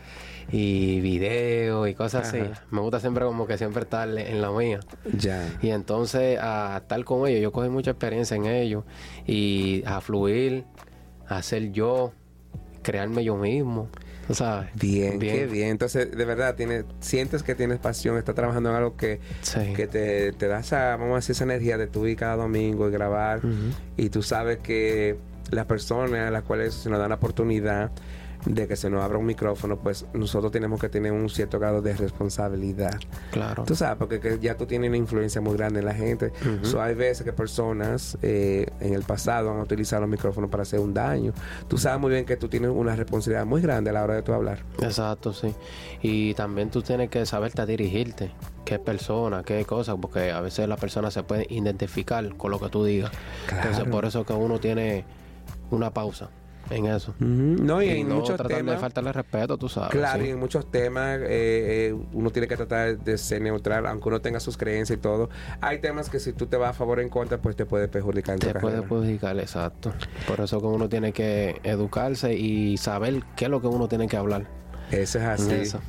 y 0.51 1.01
video 1.01 1.87
y 1.87 1.93
cosas 1.93 2.27
así. 2.29 2.39
Me 2.71 2.79
gusta 2.81 2.99
siempre 2.99 3.25
como 3.25 3.47
que 3.47 3.57
siempre 3.57 3.83
estar 3.83 4.07
en 4.07 4.41
la 4.41 4.51
mía. 4.51 4.79
Ya. 5.17 5.47
Y 5.61 5.69
entonces 5.69 6.39
a 6.41 6.77
estar 6.81 7.03
con 7.03 7.27
ellos, 7.27 7.41
yo 7.41 7.51
cogí 7.51 7.69
mucha 7.69 7.91
experiencia 7.91 8.35
en 8.37 8.45
ellos 8.45 8.83
y 9.25 9.83
a 9.85 9.99
fluir, 10.01 10.63
a 11.27 11.41
ser 11.41 11.71
yo, 11.71 12.13
crearme 12.81 13.23
yo 13.23 13.35
mismo. 13.35 13.89
¿Tú 14.27 14.33
sabes? 14.33 14.69
Bien, 14.75 15.19
qué 15.19 15.45
bien. 15.45 15.69
Entonces, 15.69 16.11
de 16.11 16.25
verdad, 16.25 16.55
tienes, 16.55 16.83
sientes 16.99 17.43
que 17.43 17.55
tienes 17.55 17.79
pasión, 17.79 18.17
estás 18.17 18.35
trabajando 18.35 18.69
en 18.71 18.75
algo 18.75 18.97
que, 18.97 19.21
Sí. 19.41 19.73
que 19.73 19.87
te, 19.87 20.33
te 20.33 20.47
da 20.49 20.59
esa, 20.59 20.97
vamos 20.97 21.13
a 21.13 21.15
decir, 21.15 21.31
esa 21.31 21.45
energía 21.45 21.77
de 21.77 21.87
tu 21.87 22.05
ir 22.07 22.17
cada 22.17 22.35
domingo 22.35 22.89
y 22.89 22.91
grabar. 22.91 23.39
Y 23.95 24.09
tú 24.09 24.21
sabes 24.23 24.57
que 24.57 25.17
las 25.49 25.65
personas 25.65 26.27
a 26.27 26.31
las 26.31 26.43
cuales 26.43 26.73
se 26.73 26.89
nos 26.89 26.99
dan 26.99 27.07
la 27.07 27.15
oportunidad 27.15 27.89
de 28.47 28.67
que 28.67 28.75
se 28.75 28.89
nos 28.89 29.03
abra 29.03 29.17
un 29.17 29.25
micrófono, 29.25 29.77
pues 29.77 30.05
nosotros 30.13 30.51
tenemos 30.51 30.79
que 30.79 30.89
tener 30.89 31.11
un 31.11 31.29
cierto 31.29 31.59
grado 31.59 31.81
de 31.81 31.93
responsabilidad. 31.93 32.97
Claro. 33.31 33.63
Tú 33.65 33.75
sabes, 33.75 33.97
porque 33.97 34.19
que 34.19 34.39
ya 34.39 34.55
tú 34.55 34.65
tienes 34.65 34.87
una 34.89 34.97
influencia 34.97 35.41
muy 35.41 35.55
grande 35.57 35.79
en 35.79 35.85
la 35.85 35.93
gente. 35.93 36.31
So, 36.61 36.81
hay 36.81 36.95
veces 36.95 37.23
que 37.25 37.33
personas 37.33 38.17
eh, 38.21 38.67
en 38.79 38.93
el 38.93 39.03
pasado 39.03 39.51
han 39.51 39.59
utilizado 39.59 40.01
los 40.01 40.09
micrófonos 40.09 40.49
para 40.49 40.63
hacer 40.63 40.79
un 40.79 40.93
daño. 40.93 41.33
Tú 41.67 41.77
sabes 41.77 41.99
muy 41.99 42.11
bien 42.11 42.25
que 42.25 42.37
tú 42.37 42.47
tienes 42.47 42.71
una 42.71 42.95
responsabilidad 42.95 43.45
muy 43.45 43.61
grande 43.61 43.89
a 43.89 43.93
la 43.93 44.03
hora 44.03 44.15
de 44.15 44.21
tú 44.23 44.33
hablar. 44.33 44.63
Exacto, 44.81 45.33
sí. 45.33 45.53
Y 46.01 46.33
también 46.33 46.69
tú 46.69 46.81
tienes 46.81 47.09
que 47.09 47.25
saberte 47.25 47.65
dirigirte. 47.65 48.31
Qué 48.65 48.79
persona, 48.79 49.43
qué 49.43 49.63
cosa, 49.65 49.95
porque 49.95 50.31
a 50.31 50.41
veces 50.41 50.67
la 50.67 50.75
persona 50.77 51.09
se 51.11 51.23
puede 51.23 51.47
identificar 51.49 52.35
con 52.35 52.51
lo 52.51 52.59
que 52.59 52.69
tú 52.69 52.83
digas. 52.83 53.11
Entonces, 53.49 53.75
Claro. 53.77 53.91
por 53.91 54.05
eso 54.05 54.25
que 54.25 54.33
uno 54.33 54.59
tiene 54.59 55.05
una 55.71 55.93
pausa 55.93 56.29
en 56.69 56.85
eso. 56.85 57.13
No, 57.19 57.81
y, 57.81 57.87
Y 57.87 57.89
en 58.01 58.09
no 58.09 58.15
muchos 58.15 58.35
tratar 58.35 58.47
de 58.47 58.63
temas. 58.63 58.79
faltarle 58.81 59.11
respeto, 59.13 59.57
tú 59.57 59.69
sabes. 59.69 59.89
Claro, 59.91 60.21
sí. 60.23 60.29
y 60.29 60.31
en 60.31 60.39
muchos 60.39 60.69
temas 60.71 61.19
eh, 61.21 61.27
eh, 61.89 61.95
uno 62.13 62.29
tiene 62.31 62.47
que 62.47 62.55
tratar 62.57 62.97
de 62.99 63.17
ser 63.17 63.41
neutral, 63.41 63.85
aunque 63.87 64.09
uno 64.09 64.19
tenga 64.21 64.39
sus 64.39 64.57
creencias 64.57 64.97
y 64.97 65.01
todo. 65.01 65.29
Hay 65.61 65.79
temas 65.79 66.09
que 66.09 66.19
si 66.19 66.33
tú 66.33 66.47
te 66.47 66.57
vas 66.57 66.69
a 66.71 66.73
favor 66.73 66.99
o 66.99 67.01
en 67.01 67.09
contra, 67.09 67.37
pues 67.39 67.55
te 67.55 67.65
puede 67.65 67.87
perjudicar 67.87 68.33
en 68.35 68.39
tu 68.39 68.47
Te 68.47 68.53
puede 68.53 68.75
carrera. 68.75 68.81
perjudicar, 68.89 69.37
exacto. 69.39 69.93
Por 70.27 70.39
eso 70.41 70.59
que 70.59 70.67
uno 70.67 70.89
tiene 70.89 71.11
que 71.13 71.59
educarse 71.63 72.33
y 72.35 72.77
saber 72.77 73.23
qué 73.35 73.45
es 73.45 73.51
lo 73.51 73.61
que 73.61 73.67
uno 73.67 73.87
tiene 73.87 74.07
que 74.07 74.17
hablar. 74.17 74.45
Eso 74.91 75.19
es 75.19 75.25
así. 75.25 75.51
Eso. 75.53 75.81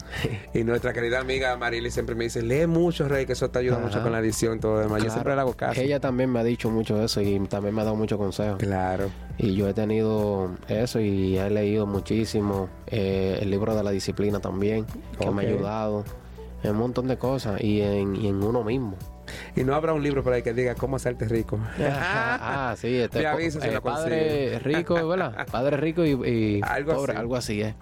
Y 0.54 0.64
nuestra 0.64 0.92
querida 0.92 1.20
amiga 1.20 1.56
Marily 1.56 1.90
siempre 1.90 2.14
me 2.16 2.24
dice, 2.24 2.42
lee 2.42 2.66
mucho, 2.66 3.06
Rey, 3.08 3.26
que 3.26 3.32
eso 3.34 3.48
te 3.50 3.60
ayuda 3.60 3.76
Ajá. 3.76 3.84
mucho 3.86 4.02
con 4.02 4.10
la 4.12 4.18
edición 4.18 4.56
y 4.56 4.60
todo 4.60 4.74
lo 4.74 4.80
demás. 4.80 5.02
Yo 5.04 5.10
siempre 5.10 5.34
le 5.34 5.40
hago 5.40 5.54
caso. 5.54 5.80
Ella 5.80 6.00
también 6.00 6.30
me 6.30 6.40
ha 6.40 6.44
dicho 6.44 6.68
mucho 6.70 7.00
eso 7.02 7.20
y 7.20 7.38
también 7.48 7.74
me 7.74 7.82
ha 7.82 7.84
dado 7.84 7.96
muchos 7.96 8.18
consejos. 8.18 8.58
Claro. 8.58 9.08
Y 9.38 9.54
yo 9.54 9.68
he 9.68 9.74
tenido 9.74 10.50
eso 10.66 10.98
y 11.00 11.38
he 11.38 11.48
leído 11.48 11.86
muchísimo. 11.86 12.68
eh, 12.88 13.38
el 13.40 13.50
libro 13.50 13.76
de 13.76 13.82
la 13.84 13.90
disciplina 13.92 14.40
también, 14.40 14.84
que 15.20 15.30
me 15.30 15.44
ha 15.44 15.48
ayudado 15.48 16.04
en 16.64 16.72
un 16.72 16.78
montón 16.78 17.06
de 17.06 17.16
cosas 17.18 17.60
y 17.62 17.80
en, 17.82 18.16
y 18.16 18.26
en 18.28 18.42
uno 18.42 18.64
mismo. 18.64 18.96
Y 19.54 19.62
no 19.62 19.74
habrá 19.74 19.92
un 19.92 20.02
libro 20.02 20.24
por 20.24 20.32
ahí 20.32 20.42
que 20.42 20.54
diga 20.54 20.74
cómo 20.74 20.96
hacerte 20.96 21.26
rico. 21.28 21.58
ah, 21.80 22.74
sí, 22.78 22.96
este 23.00 23.22
po- 23.22 23.28
avisa 23.28 23.60
si 23.60 23.68
eh, 23.68 23.72
lo 23.72 23.82
padre 23.82 24.58
rico, 24.58 25.06
¿verdad? 25.06 25.46
Padre 25.52 25.76
rico 25.76 26.04
y, 26.04 26.12
y 26.28 26.60
Algo 26.64 26.94
pobre, 26.94 27.12
así. 27.12 27.20
algo 27.20 27.36
así 27.36 27.60
es. 27.62 27.74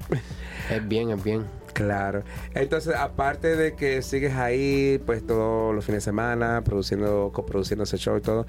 Es 0.71 0.87
bien, 0.87 1.11
es 1.11 1.23
bien. 1.23 1.47
Claro. 1.73 2.23
Entonces, 2.55 2.95
aparte 2.95 3.55
de 3.55 3.75
que 3.75 4.01
sigues 4.01 4.35
ahí, 4.35 5.01
pues 5.05 5.27
todos 5.27 5.75
los 5.75 5.85
fines 5.85 6.03
de 6.03 6.11
semana, 6.11 6.63
produciendo, 6.65 7.31
coproduciendo 7.35 7.85
ese 7.85 7.99
show 7.99 8.17
y 8.17 8.23
todo, 8.23 8.47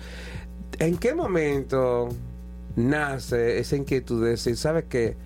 ¿en 0.79 0.97
qué 0.97 1.13
momento 1.13 2.07
nace 2.77 3.59
esa 3.59 3.75
inquietud 3.75 4.23
de 4.23 4.31
decir, 4.31 4.55
sabes 4.55 4.85
qué? 4.87 5.17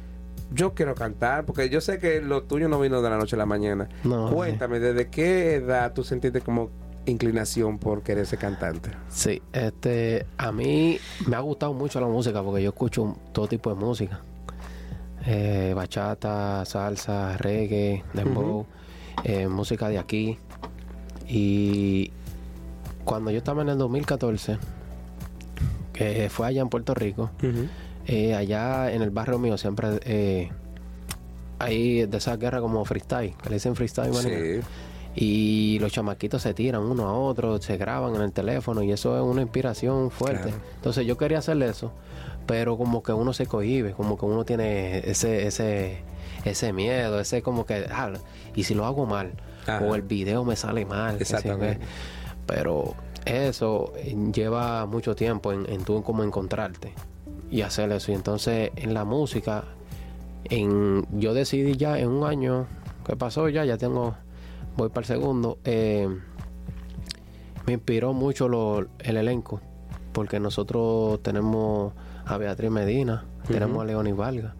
Yo 0.52 0.74
quiero 0.74 0.96
cantar, 0.96 1.46
porque 1.46 1.70
yo 1.70 1.80
sé 1.80 2.00
que 2.00 2.22
lo 2.22 2.44
tuyo 2.44 2.68
no 2.68 2.80
vino 2.80 3.02
de 3.02 3.10
la 3.10 3.18
noche 3.18 3.36
a 3.36 3.40
la 3.40 3.46
mañana. 3.46 3.88
No, 4.04 4.32
Cuéntame, 4.34 4.80
¿desde 4.80 5.08
qué 5.08 5.56
edad 5.56 5.94
tú 5.94 6.04
sentiste 6.04 6.42
como 6.42 6.72
inclinación 7.06 7.78
por 7.78 8.02
querer 8.02 8.26
ser 8.26 8.40
cantante? 8.40 8.90
Sí, 9.10 9.42
este, 9.54 10.26
a 10.38 10.52
mí 10.52 10.98
me 11.28 11.36
ha 11.36 11.40
gustado 11.40 11.74
mucho 11.74 12.02
la 12.02 12.08
música 12.08 12.42
porque 12.42 12.64
yo 12.64 12.70
escucho 12.70 13.16
todo 13.32 13.48
tipo 13.48 13.70
de 13.70 13.76
música. 13.76 14.22
Eh, 15.26 15.74
bachata, 15.76 16.66
salsa, 16.66 17.38
reggae, 17.38 18.04
dembow, 18.14 18.66
eh, 19.24 19.48
música 19.48 19.88
de 19.90 20.00
aquí. 20.00 20.38
Y 21.28 22.12
cuando 23.06 23.32
yo 23.32 23.38
estaba 23.38 23.62
en 23.62 23.70
el 23.70 23.78
2014, 23.78 24.58
que 25.94 26.30
fue 26.30 26.48
allá 26.48 26.62
en 26.62 26.70
Puerto 26.70 26.94
Rico, 26.94 27.30
eh, 28.08 28.34
allá 28.34 28.92
en 28.92 29.02
el 29.02 29.12
barrio 29.12 29.38
mío 29.38 29.58
siempre 29.58 30.00
eh, 30.04 30.50
hay 31.60 32.06
de 32.06 32.18
esas 32.18 32.40
guerras 32.40 32.62
como 32.62 32.84
freestyle, 32.86 33.36
que 33.42 33.50
le 33.50 33.56
dicen 33.56 33.76
freestyle. 33.76 34.14
Sí. 34.14 34.60
Y 35.14 35.78
los 35.80 35.92
chamaquitos 35.92 36.42
se 36.42 36.54
tiran 36.54 36.84
uno 36.84 37.08
a 37.08 37.14
otro, 37.14 37.62
se 37.62 37.76
graban 37.78 38.16
en 38.16 38.22
el 38.22 38.32
teléfono 38.32 38.82
y 38.82 38.92
eso 38.92 39.16
es 39.18 39.24
una 39.24 39.42
inspiración 39.42 40.10
fuerte. 40.10 40.50
Claro. 40.50 40.64
Entonces 40.76 41.06
yo 41.06 41.18
quería 41.18 41.40
hacer 41.40 41.62
eso, 41.64 41.92
pero 42.52 42.78
como 42.78 43.02
que 43.02 43.14
uno 43.14 43.32
se 43.32 43.46
cohibe, 43.46 43.94
como 43.94 44.18
que 44.18 44.26
uno 44.26 44.44
tiene 44.44 45.10
ese 45.10 45.48
ese 45.48 46.00
ese 46.44 46.74
miedo, 46.74 47.18
ese 47.18 47.42
como 47.42 47.66
que, 47.66 47.86
ah, 47.90 48.12
y 48.54 48.66
si 48.66 48.76
lo 48.76 48.86
hago 48.86 49.06
mal, 49.06 49.32
o 49.82 49.96
el 49.96 50.02
video 50.02 50.44
me 50.44 50.58
sale 50.58 50.86
mal. 50.86 51.16
Exactamente. 51.18 51.80
Pero 52.46 52.94
eso 53.24 53.94
lleva 54.34 54.86
mucho 54.86 55.16
tiempo 55.16 55.54
en, 55.54 55.66
en 55.70 55.86
tú 55.86 56.04
como 56.04 56.24
encontrarte 56.24 56.92
y 57.50 57.62
hacer 57.62 57.90
eso. 57.94 58.12
Y 58.12 58.16
entonces 58.16 58.72
en 58.76 58.94
la 58.94 59.06
música, 59.06 59.64
en, 60.44 61.08
yo 61.18 61.34
decidí 61.34 61.78
ya 61.78 61.98
en 62.00 62.10
un 62.10 62.28
año 62.28 62.68
que 63.06 63.16
pasó 63.16 63.48
ya, 63.48 63.64
ya 63.64 63.78
tengo, 63.78 64.16
voy 64.76 64.90
para 64.90 65.04
el 65.04 65.08
segundo, 65.08 65.58
eh, 65.64 66.10
me 67.66 67.72
inspiró 67.72 68.12
mucho 68.12 68.50
el 69.00 69.16
elenco, 69.16 69.62
porque 70.12 70.42
nosotros 70.42 71.24
tenemos 71.24 71.94
a 72.26 72.38
Beatriz 72.38 72.72
Medina, 72.72 73.26
tenemos 73.48 73.82
a 73.82 73.86
Leonis 73.86 74.16
Valga, 74.16 74.56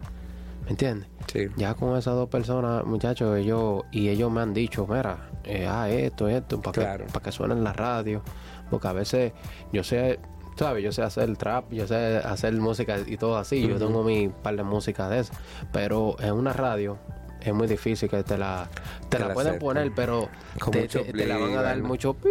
¿me 0.64 0.70
entiendes? 0.70 1.08
Sí. 1.26 1.48
Ya 1.56 1.74
con 1.74 1.96
esas 1.96 2.14
dos 2.14 2.28
personas, 2.28 2.84
muchachos, 2.84 3.38
ellos, 3.38 3.84
y 3.90 4.08
ellos 4.08 4.30
me 4.30 4.40
han 4.40 4.52
dicho, 4.54 4.86
mira, 4.86 5.30
eh, 5.44 5.66
ah, 5.68 5.88
esto, 5.88 6.28
esto, 6.28 6.60
para 6.60 6.98
que, 6.98 7.04
para 7.04 7.24
que 7.24 7.32
suene 7.32 7.54
en 7.54 7.64
la 7.64 7.72
radio, 7.72 8.22
porque 8.70 8.88
a 8.88 8.92
veces 8.92 9.32
yo 9.72 9.82
sé, 9.84 10.18
¿sabes? 10.56 10.84
Yo 10.84 10.92
sé 10.92 11.02
hacer 11.02 11.36
trap, 11.36 11.72
yo 11.72 11.86
sé 11.86 12.18
hacer 12.18 12.52
música 12.54 12.98
y 13.06 13.16
todo 13.16 13.36
así, 13.36 13.66
yo 13.66 13.76
tengo 13.78 14.02
mi 14.02 14.28
par 14.28 14.56
de 14.56 14.62
música 14.62 15.08
de 15.08 15.20
eso, 15.20 15.32
pero 15.72 16.16
en 16.20 16.32
una 16.34 16.52
radio 16.52 16.98
es 17.44 17.52
muy 17.52 17.66
difícil 17.66 18.08
que 18.08 18.22
te 18.22 18.38
la, 18.38 18.68
te, 19.08 19.18
la, 19.18 19.34
pueden 19.34 19.58
poner, 19.58 19.92
pero 19.94 20.28
te, 20.70 21.26
la 21.26 21.38
van 21.38 21.56
a 21.56 21.62
dar 21.62 21.82
mucho 21.82 22.14
pi, 22.14 22.28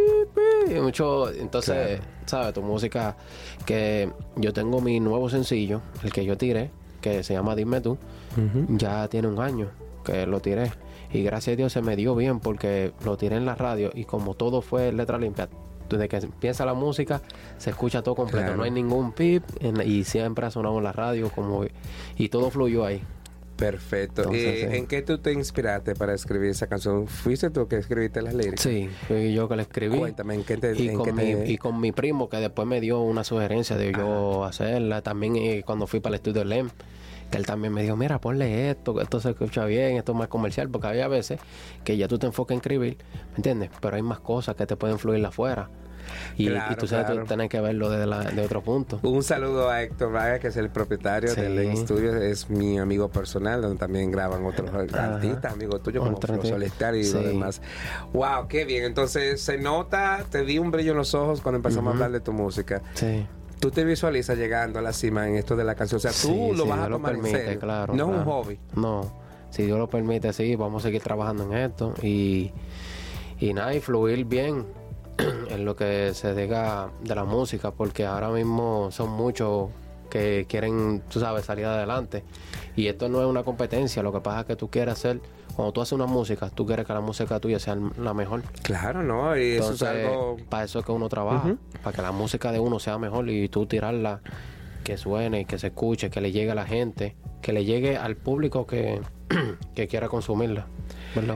mucho. 0.79 1.31
Entonces, 1.31 1.99
¿sabes? 2.31 2.53
Tu 2.53 2.61
música, 2.61 3.15
que 3.65 4.09
yo 4.35 4.51
tengo 4.53 4.81
mi 4.81 4.99
nuevo 4.99 5.29
sencillo, 5.29 5.81
el 6.03 6.11
que 6.11 6.25
yo 6.25 6.37
tiré, 6.37 6.71
que 7.01 7.23
se 7.23 7.33
llama 7.33 7.55
Dime 7.55 7.81
tú, 7.81 7.97
ya 8.69 9.07
tiene 9.07 9.27
un 9.27 9.39
año 9.39 9.69
que 10.03 10.25
lo 10.25 10.39
tiré. 10.39 10.71
Y 11.13 11.23
gracias 11.23 11.53
a 11.53 11.57
Dios 11.57 11.73
se 11.73 11.81
me 11.81 11.95
dio 11.95 12.15
bien 12.15 12.39
porque 12.39 12.93
lo 13.03 13.17
tiré 13.17 13.35
en 13.35 13.45
la 13.45 13.55
radio 13.55 13.91
y 13.93 14.05
como 14.05 14.33
todo 14.33 14.61
fue 14.61 14.93
letra 14.93 15.17
limpia, 15.17 15.49
desde 15.89 16.07
que 16.07 16.17
empieza 16.17 16.65
la 16.65 16.73
música 16.73 17.21
se 17.57 17.71
escucha 17.71 18.01
todo 18.01 18.15
completo, 18.15 18.55
no 18.55 18.63
hay 18.63 18.71
ningún 18.71 19.11
pip 19.11 19.43
y 19.85 20.05
siempre 20.05 20.45
ha 20.45 20.51
sonado 20.51 20.77
en 20.77 20.85
la 20.85 20.93
radio 20.93 21.29
como 21.29 21.65
y 22.17 22.29
todo 22.29 22.49
fluyó 22.49 22.85
ahí. 22.85 23.01
Perfecto. 23.61 24.33
¿Y 24.33 24.43
¿En 24.43 24.87
qué 24.87 25.03
tú 25.03 25.19
te 25.19 25.31
inspiraste 25.31 25.93
para 25.93 26.15
escribir 26.15 26.49
esa 26.49 26.65
canción? 26.65 27.07
¿Fuiste 27.07 27.51
tú 27.51 27.67
que 27.67 27.77
escribiste 27.77 28.23
las 28.23 28.33
líricas? 28.33 28.61
Sí, 28.61 28.89
fui 29.07 29.33
yo 29.33 29.47
que 29.47 29.55
la 29.55 29.61
escribí. 29.61 29.99
Cuéntame, 29.99 30.33
¿en 30.33 30.43
qué 30.43 30.57
te, 30.57 30.75
y, 30.75 30.91
con 30.93 31.15
mi, 31.15 31.31
y 31.45 31.57
con 31.57 31.79
mi 31.79 31.91
primo 31.91 32.27
que 32.27 32.37
después 32.37 32.67
me 32.67 32.81
dio 32.81 33.01
una 33.01 33.23
sugerencia 33.23 33.77
de 33.77 33.93
yo 33.93 34.45
hacerla. 34.45 35.03
También 35.03 35.35
eh, 35.35 35.61
cuando 35.63 35.85
fui 35.85 35.99
para 35.99 36.15
el 36.15 36.21
estudio 36.21 36.43
LEM, 36.43 36.71
que 37.31 37.37
él 37.37 37.45
también 37.45 37.73
me 37.73 37.81
dijo, 37.81 37.95
mira, 37.95 38.19
ponle 38.19 38.69
esto, 38.69 38.93
que 38.93 39.03
esto 39.03 39.19
se 39.19 39.31
escucha 39.31 39.65
bien, 39.65 39.95
esto 39.95 40.11
es 40.11 40.17
más 40.17 40.27
comercial, 40.27 40.69
porque 40.69 40.87
había 40.87 41.07
veces 41.07 41.39
que 41.83 41.97
ya 41.97 42.07
tú 42.07 42.19
te 42.19 42.27
enfocas 42.27 42.55
en 42.55 42.57
escribir, 42.57 42.97
¿me 43.31 43.37
entiendes? 43.37 43.71
Pero 43.79 43.95
hay 43.95 44.01
más 44.01 44.19
cosas 44.19 44.55
que 44.55 44.65
te 44.67 44.75
pueden 44.75 44.99
fluir 44.99 45.25
afuera. 45.25 45.69
Y, 46.35 46.49
tú 46.77 46.87
sabes, 46.87 47.15
tú 47.15 47.25
tienes 47.25 47.47
que 47.47 47.61
verlo 47.61 47.89
desde 47.89 48.35
de 48.35 48.41
otro 48.41 48.61
punto. 48.61 48.99
Un 49.03 49.23
saludo 49.23 49.69
a 49.69 49.81
Héctor 49.81 50.11
Vaga, 50.11 50.39
que 50.39 50.47
es 50.47 50.57
el 50.57 50.69
propietario 50.69 51.33
del 51.33 51.55
Lane 51.55 51.77
Studios, 51.77 52.15
es 52.15 52.49
mi 52.49 52.79
amigo 52.79 53.09
personal, 53.09 53.61
donde 53.61 53.77
también 53.77 54.11
graban 54.11 54.45
otros 54.45 54.69
artistas, 54.73 55.53
amigos 55.53 55.81
tuyos, 55.83 56.03
como 56.03 56.19
Flo 56.19 56.43
Solestar 56.43 56.95
y 56.95 57.09
lo 57.09 57.21
demás. 57.21 57.61
Wow, 58.13 58.47
qué 58.49 58.65
bien. 58.65 58.83
Entonces, 58.83 59.41
se 59.41 59.57
nota, 59.57 60.25
te 60.29 60.41
vi 60.41 60.57
un 60.57 60.71
brillo 60.71 60.91
en 60.91 60.97
los 60.97 61.13
ojos 61.13 61.39
cuando 61.39 61.57
empezamos 61.57 61.91
a 61.91 61.93
hablar 61.93 62.11
de 62.11 62.19
tu 62.19 62.33
música. 62.33 62.81
Sí 62.93 63.25
tú 63.61 63.69
te 63.69 63.85
visualizas 63.85 64.37
llegando 64.37 64.79
a 64.79 64.81
la 64.81 64.91
cima 64.91 65.27
en 65.27 65.35
esto 65.35 65.55
de 65.55 65.63
la 65.63 65.75
canción. 65.75 65.97
O 65.97 66.01
sea, 66.01 66.11
tú 66.11 66.53
lo 66.53 66.65
vas 66.65 66.79
a 66.79 66.89
tomar 66.89 67.13
en 67.13 67.23
serio. 67.23 67.59
Claro, 67.59 67.93
no 67.93 68.11
es 68.11 68.17
un 68.17 68.25
hobby. 68.25 68.59
No, 68.75 69.13
si 69.51 69.63
Dios 69.63 69.77
lo 69.77 69.87
permite, 69.87 70.33
sí, 70.33 70.55
vamos 70.55 70.83
a 70.83 70.87
seguir 70.87 71.01
trabajando 71.01 71.43
en 71.43 71.53
esto 71.53 71.93
y, 72.01 72.51
y 73.39 73.53
nada, 73.53 73.73
y 73.73 73.79
fluir 73.79 74.25
bien 74.25 74.65
en 75.49 75.63
lo 75.63 75.75
que 75.75 76.13
se 76.15 76.33
diga 76.33 76.89
de 77.03 77.15
la 77.15 77.23
música, 77.23 77.71
porque 77.71 78.05
ahora 78.05 78.29
mismo 78.29 78.89
son 78.91 79.11
muchos 79.11 79.69
que 80.09 80.47
quieren, 80.49 81.03
tú 81.07 81.19
sabes, 81.19 81.45
salir 81.45 81.65
adelante. 81.65 82.23
Y 82.75 82.87
esto 82.87 83.09
no 83.09 83.21
es 83.21 83.27
una 83.27 83.43
competencia, 83.43 84.01
lo 84.01 84.11
que 84.11 84.21
pasa 84.21 84.41
es 84.41 84.45
que 84.47 84.55
tú 84.55 84.69
quieres 84.71 84.93
hacer, 84.93 85.21
cuando 85.61 85.73
tú 85.73 85.81
haces 85.81 85.93
una 85.93 86.07
música, 86.07 86.49
tú 86.49 86.65
quieres 86.65 86.87
que 86.87 86.93
la 86.93 87.01
música 87.01 87.39
tuya 87.39 87.59
sea 87.59 87.77
la 87.99 88.15
mejor. 88.15 88.41
Claro, 88.63 89.03
¿no? 89.03 89.37
Y 89.37 89.51
eso 89.51 89.73
es 89.73 89.83
algo... 89.83 90.37
Para 90.49 90.63
eso 90.63 90.79
es 90.79 90.85
que 90.85 90.91
uno 90.91 91.07
trabaja, 91.07 91.55
para 91.83 91.95
que 91.95 92.01
la 92.01 92.11
música 92.11 92.51
de 92.51 92.57
uno 92.57 92.79
sea 92.79 92.97
mejor 92.97 93.29
y 93.29 93.47
tú 93.47 93.67
tirarla, 93.67 94.21
que 94.83 94.97
suene, 94.97 95.45
que 95.45 95.59
se 95.59 95.67
escuche, 95.67 96.09
que 96.09 96.19
le 96.19 96.31
llegue 96.31 96.49
a 96.49 96.55
la 96.55 96.65
gente, 96.65 97.15
que 97.43 97.53
le 97.53 97.63
llegue 97.63 97.95
al 97.95 98.15
público 98.15 98.65
que, 98.65 99.01
que 99.75 99.87
quiera 99.87 100.09
consumirla. 100.09 100.65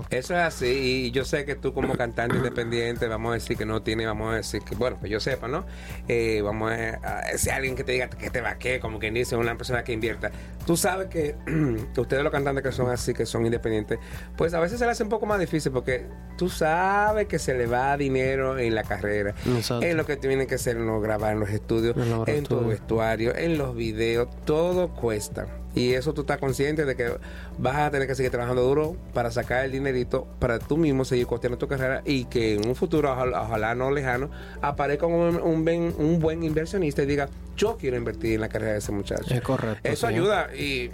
Eso 0.09 0.33
es 0.33 0.39
así, 0.39 0.65
y 1.07 1.11
yo 1.11 1.25
sé 1.25 1.45
que 1.45 1.55
tú 1.55 1.73
como 1.73 1.95
cantante 1.95 2.37
independiente, 2.37 3.07
vamos 3.07 3.31
a 3.31 3.33
decir 3.35 3.57
que 3.57 3.65
no 3.65 3.81
tiene, 3.81 4.05
vamos 4.05 4.33
a 4.33 4.37
decir 4.37 4.61
que, 4.63 4.75
bueno, 4.75 4.99
que 5.01 5.09
yo 5.09 5.19
sepa, 5.19 5.47
¿no? 5.47 5.65
Eh, 6.07 6.41
vamos 6.43 6.71
a, 6.71 7.21
decir 7.31 7.51
alguien 7.51 7.75
que 7.75 7.83
te 7.83 7.91
diga 7.93 8.09
que 8.09 8.29
te 8.29 8.41
va 8.41 8.55
que, 8.55 8.79
como 8.79 8.99
quien 8.99 9.13
dice, 9.13 9.35
una 9.35 9.55
persona 9.55 9.83
que 9.83 9.93
invierta. 9.93 10.31
Tú 10.65 10.77
sabes 10.77 11.07
que 11.07 11.35
ustedes 11.97 12.23
los 12.23 12.31
cantantes 12.31 12.63
que 12.63 12.71
son 12.71 12.89
así, 12.89 13.13
que 13.13 13.25
son 13.25 13.45
independientes, 13.45 13.99
pues 14.37 14.53
a 14.53 14.59
veces 14.59 14.79
se 14.79 14.85
les 14.85 14.93
hace 14.93 15.03
un 15.03 15.09
poco 15.09 15.25
más 15.25 15.39
difícil 15.39 15.71
porque 15.71 16.05
tú 16.37 16.49
sabes 16.49 17.27
que 17.27 17.39
se 17.39 17.53
le 17.53 17.65
va 17.65 17.97
dinero 17.97 18.57
en 18.57 18.75
la 18.75 18.83
carrera, 18.83 19.35
en 19.81 19.97
lo 19.97 20.05
que 20.05 20.17
tienen 20.17 20.47
que 20.47 20.55
hacer, 20.55 20.77
no 20.77 20.99
grabar 21.01 21.33
en 21.33 21.39
los 21.39 21.49
estudios, 21.49 21.95
en 22.27 22.43
tu 22.43 22.65
vestuario, 22.65 23.35
en 23.35 23.57
los 23.57 23.75
videos, 23.75 24.29
todo 24.45 24.93
cuesta. 24.93 25.47
Y 25.75 25.93
eso 25.93 26.13
tú 26.13 26.21
estás 26.21 26.37
consciente 26.37 26.85
de 26.85 26.95
que 26.95 27.11
vas 27.57 27.75
a 27.75 27.91
tener 27.91 28.07
que 28.07 28.15
seguir 28.15 28.31
trabajando 28.31 28.63
duro 28.63 28.95
para 29.13 29.29
sacar 29.29 29.65
el 29.65 29.73
dinerito 29.73 30.25
para 30.39 30.57
tú 30.57 30.77
mismo 30.77 31.03
seguir 31.03 31.27
costeando 31.27 31.57
tu 31.57 31.67
carrera 31.67 32.01
y 32.05 32.25
que 32.25 32.55
en 32.55 32.67
un 32.67 32.75
futuro, 32.75 33.11
ojalá, 33.11 33.75
no 33.75 33.91
lejano, 33.91 34.29
aparezca 34.61 35.05
un, 35.05 35.35
un, 35.41 36.19
buen 36.19 36.43
inversionista 36.43 37.03
y 37.03 37.05
diga, 37.05 37.27
yo 37.57 37.75
quiero 37.77 37.97
invertir 37.97 38.35
en 38.35 38.41
la 38.41 38.49
carrera 38.49 38.71
de 38.73 38.77
ese 38.79 38.93
muchacho. 38.93 39.33
Es 39.33 39.41
correcto. 39.41 39.81
Eso 39.83 40.07
ayuda 40.07 40.55
y 40.55 40.91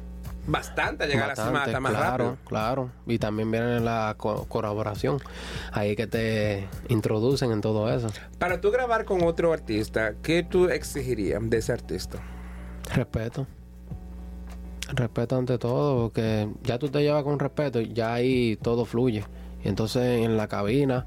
bastante 0.48 1.04
a 1.04 1.08
llegar 1.08 1.26
a 1.26 1.28
la 1.28 1.36
cima 1.36 1.80
más 1.80 1.92
claro, 1.92 2.24
rápido. 2.24 2.38
Claro, 2.48 2.92
y 3.06 3.20
también 3.20 3.52
viene 3.52 3.80
la 3.80 4.16
colaboración. 4.18 5.20
Ahí 5.72 5.96
que 5.96 6.08
te 6.08 6.68
introducen 6.90 7.52
en 7.52 7.62
todo 7.62 7.94
eso. 7.94 8.08
Para 8.40 8.60
tú 8.60 8.72
grabar 8.72 9.06
con 9.06 9.24
otro 9.24 9.54
artista, 9.54 10.16
¿qué 10.24 10.42
tú 10.42 10.70
exigirías 10.70 11.40
de 11.48 11.58
ese 11.58 11.72
artista? 11.72 12.18
Respeto 12.96 13.46
respeto 14.96 15.38
ante 15.38 15.58
todo, 15.58 16.04
porque 16.04 16.50
ya 16.64 16.80
tú 16.80 16.90
te 16.90 17.02
llevas 17.02 17.24
con 17.24 17.40
respeto, 17.40 17.82
ya 17.82 18.14
ahí 18.14 18.58
todo 18.62 18.86
fluye. 18.86 19.24
Y 19.64 19.68
entonces 19.68 20.24
en 20.24 20.38
la 20.38 20.48
cabina, 20.48 21.06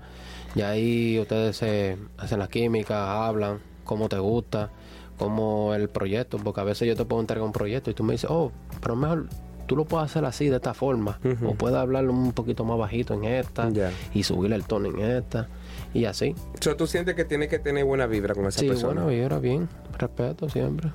ya 0.54 0.70
ahí 0.70 1.18
ustedes 1.18 1.56
se 1.56 1.96
hacen 2.18 2.38
la 2.38 2.48
química, 2.48 3.26
hablan, 3.26 3.58
cómo 3.84 4.08
te 4.08 4.18
gusta, 4.18 4.70
cómo 5.18 5.74
el 5.74 5.88
proyecto, 5.88 6.38
porque 6.38 6.60
a 6.60 6.64
veces 6.64 6.88
yo 6.88 6.96
te 6.96 7.04
puedo 7.04 7.20
entregar 7.20 7.44
un 7.44 7.52
proyecto 7.52 7.90
y 7.90 7.94
tú 7.94 8.04
me 8.04 8.12
dices, 8.12 8.30
oh, 8.30 8.52
pero 8.80 8.96
mejor 8.96 9.28
tú 9.66 9.76
lo 9.76 9.84
puedes 9.84 10.10
hacer 10.10 10.24
así, 10.24 10.48
de 10.48 10.56
esta 10.56 10.74
forma, 10.74 11.18
o 11.44 11.54
puedes 11.54 11.76
hablarlo 11.76 12.12
un 12.12 12.32
poquito 12.32 12.64
más 12.64 12.78
bajito 12.78 13.14
en 13.14 13.24
esta 13.24 13.70
y 14.12 14.22
subirle 14.22 14.56
el 14.56 14.64
tono 14.64 14.88
en 14.88 15.00
esta. 15.00 15.48
Y 15.92 16.06
así. 16.06 16.34
¿Tú 16.76 16.86
sientes 16.88 17.14
que 17.14 17.24
tienes 17.24 17.48
que 17.48 17.60
tener 17.60 17.84
buena 17.84 18.06
vibra 18.06 18.34
con 18.34 18.46
esa 18.46 18.60
persona? 18.60 18.78
Sí, 18.78 18.84
buena 18.84 19.06
vibra, 19.06 19.38
bien. 19.38 19.68
Respeto 19.96 20.48
siempre. 20.48 20.90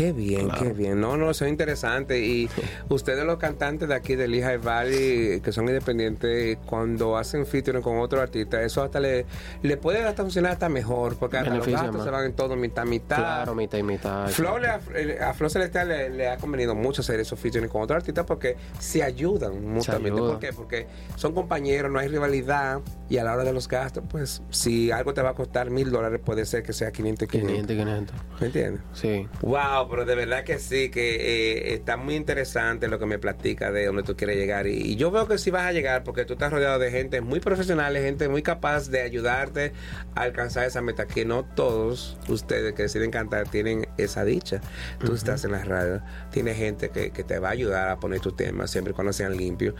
Qué 0.00 0.12
bien, 0.12 0.48
qué 0.58 0.72
bien. 0.72 0.98
No, 0.98 1.18
no, 1.18 1.30
eso 1.30 1.44
es 1.44 1.50
interesante. 1.50 2.24
Y 2.24 2.48
ustedes 2.88 3.22
los 3.26 3.36
cantantes 3.36 3.86
de 3.86 3.94
aquí 3.94 4.14
del 4.14 4.30
Lehigh 4.30 4.56
Valley, 4.56 5.42
que 5.42 5.52
son 5.52 5.68
independientes, 5.68 6.56
cuando 6.64 7.18
hacen 7.18 7.44
featuring 7.44 7.82
con 7.82 7.98
otro 7.98 8.22
artista, 8.22 8.62
eso 8.62 8.82
hasta 8.82 8.98
le, 8.98 9.26
le 9.62 9.76
puede 9.76 10.02
hasta 10.02 10.22
funcionar 10.22 10.52
hasta 10.52 10.70
mejor, 10.70 11.16
porque 11.16 11.36
hasta 11.36 11.54
los 11.54 11.66
gastos 11.66 12.02
se 12.02 12.08
van 12.08 12.24
en 12.24 12.32
todo 12.32 12.56
mitad, 12.56 12.86
mitad. 12.86 13.16
Claro, 13.16 13.54
mitad 13.54 13.76
y 13.76 13.82
mitad. 13.82 14.28
Flor, 14.28 14.64
a, 14.64 14.80
a 15.28 15.34
Flor 15.34 15.50
Celestial 15.50 15.88
le, 15.88 16.28
ha 16.28 16.38
convenido 16.38 16.74
mucho 16.74 17.02
hacer 17.02 17.20
esos 17.20 17.38
featuring 17.38 17.68
con 17.68 17.82
otro 17.82 17.94
artista 17.94 18.24
porque 18.24 18.56
se 18.78 19.02
ayudan 19.02 19.62
mutuamente. 19.70 20.18
¿Por 20.18 20.38
qué? 20.38 20.54
Porque 20.54 20.86
son 21.16 21.34
compañeros, 21.34 21.92
no 21.92 21.98
hay 21.98 22.08
rivalidad 22.08 22.80
y 23.10 23.18
a 23.18 23.24
la 23.24 23.34
hora 23.34 23.44
de 23.44 23.52
los 23.52 23.68
gastos, 23.68 24.02
pues 24.08 24.40
si 24.48 24.90
algo 24.92 25.12
te 25.12 25.20
va 25.20 25.30
a 25.30 25.34
costar 25.34 25.68
mil 25.68 25.90
dólares, 25.90 26.22
puede 26.24 26.46
ser 26.46 26.62
que 26.62 26.72
sea 26.72 26.90
500 26.90 27.28
500. 27.28 27.66
500 27.66 27.76
500. 27.76 28.40
¿Me 28.40 28.46
entiendes? 28.46 28.82
Sí. 28.94 29.28
Wow 29.42 29.89
pero 29.90 30.04
de 30.04 30.14
verdad 30.14 30.44
que 30.44 30.58
sí, 30.58 30.88
que 30.88 31.16
eh, 31.16 31.74
está 31.74 31.96
muy 31.96 32.14
interesante 32.14 32.88
lo 32.88 32.98
que 32.98 33.06
me 33.06 33.18
platica 33.18 33.70
de 33.70 33.86
dónde 33.86 34.02
tú 34.02 34.16
quieres 34.16 34.36
llegar. 34.36 34.66
Y, 34.66 34.96
yo 34.96 35.10
veo 35.10 35.26
que 35.26 35.38
sí 35.38 35.50
vas 35.50 35.64
a 35.64 35.72
llegar 35.72 36.04
porque 36.04 36.24
tú 36.24 36.34
estás 36.34 36.52
rodeado 36.52 36.78
de 36.78 36.90
gente 36.90 37.20
muy 37.20 37.40
profesional, 37.40 37.96
gente 37.96 38.28
muy 38.28 38.42
capaz 38.42 38.88
de 38.88 39.02
ayudarte 39.02 39.72
a 40.14 40.22
alcanzar 40.22 40.66
esa 40.66 40.80
meta. 40.80 41.06
Que 41.06 41.24
no 41.24 41.44
todos 41.44 42.16
ustedes 42.28 42.74
que 42.74 42.84
deciden 42.84 43.10
cantar 43.10 43.48
tienen 43.48 43.88
esa 43.96 44.24
dicha. 44.24 44.60
Tú 45.04 45.14
estás 45.14 45.44
en 45.44 45.52
la 45.52 45.64
radio, 45.64 46.02
tienes 46.30 46.56
gente 46.56 46.90
que, 46.90 47.10
te 47.10 47.38
va 47.38 47.48
a 47.48 47.52
ayudar 47.52 47.88
a 47.88 47.96
poner 47.98 48.20
tus 48.20 48.34
temas 48.36 48.70
siempre 48.70 48.92
y 48.92 48.94
cuando 48.94 49.12
sean 49.12 49.36
limpios. 49.36 49.74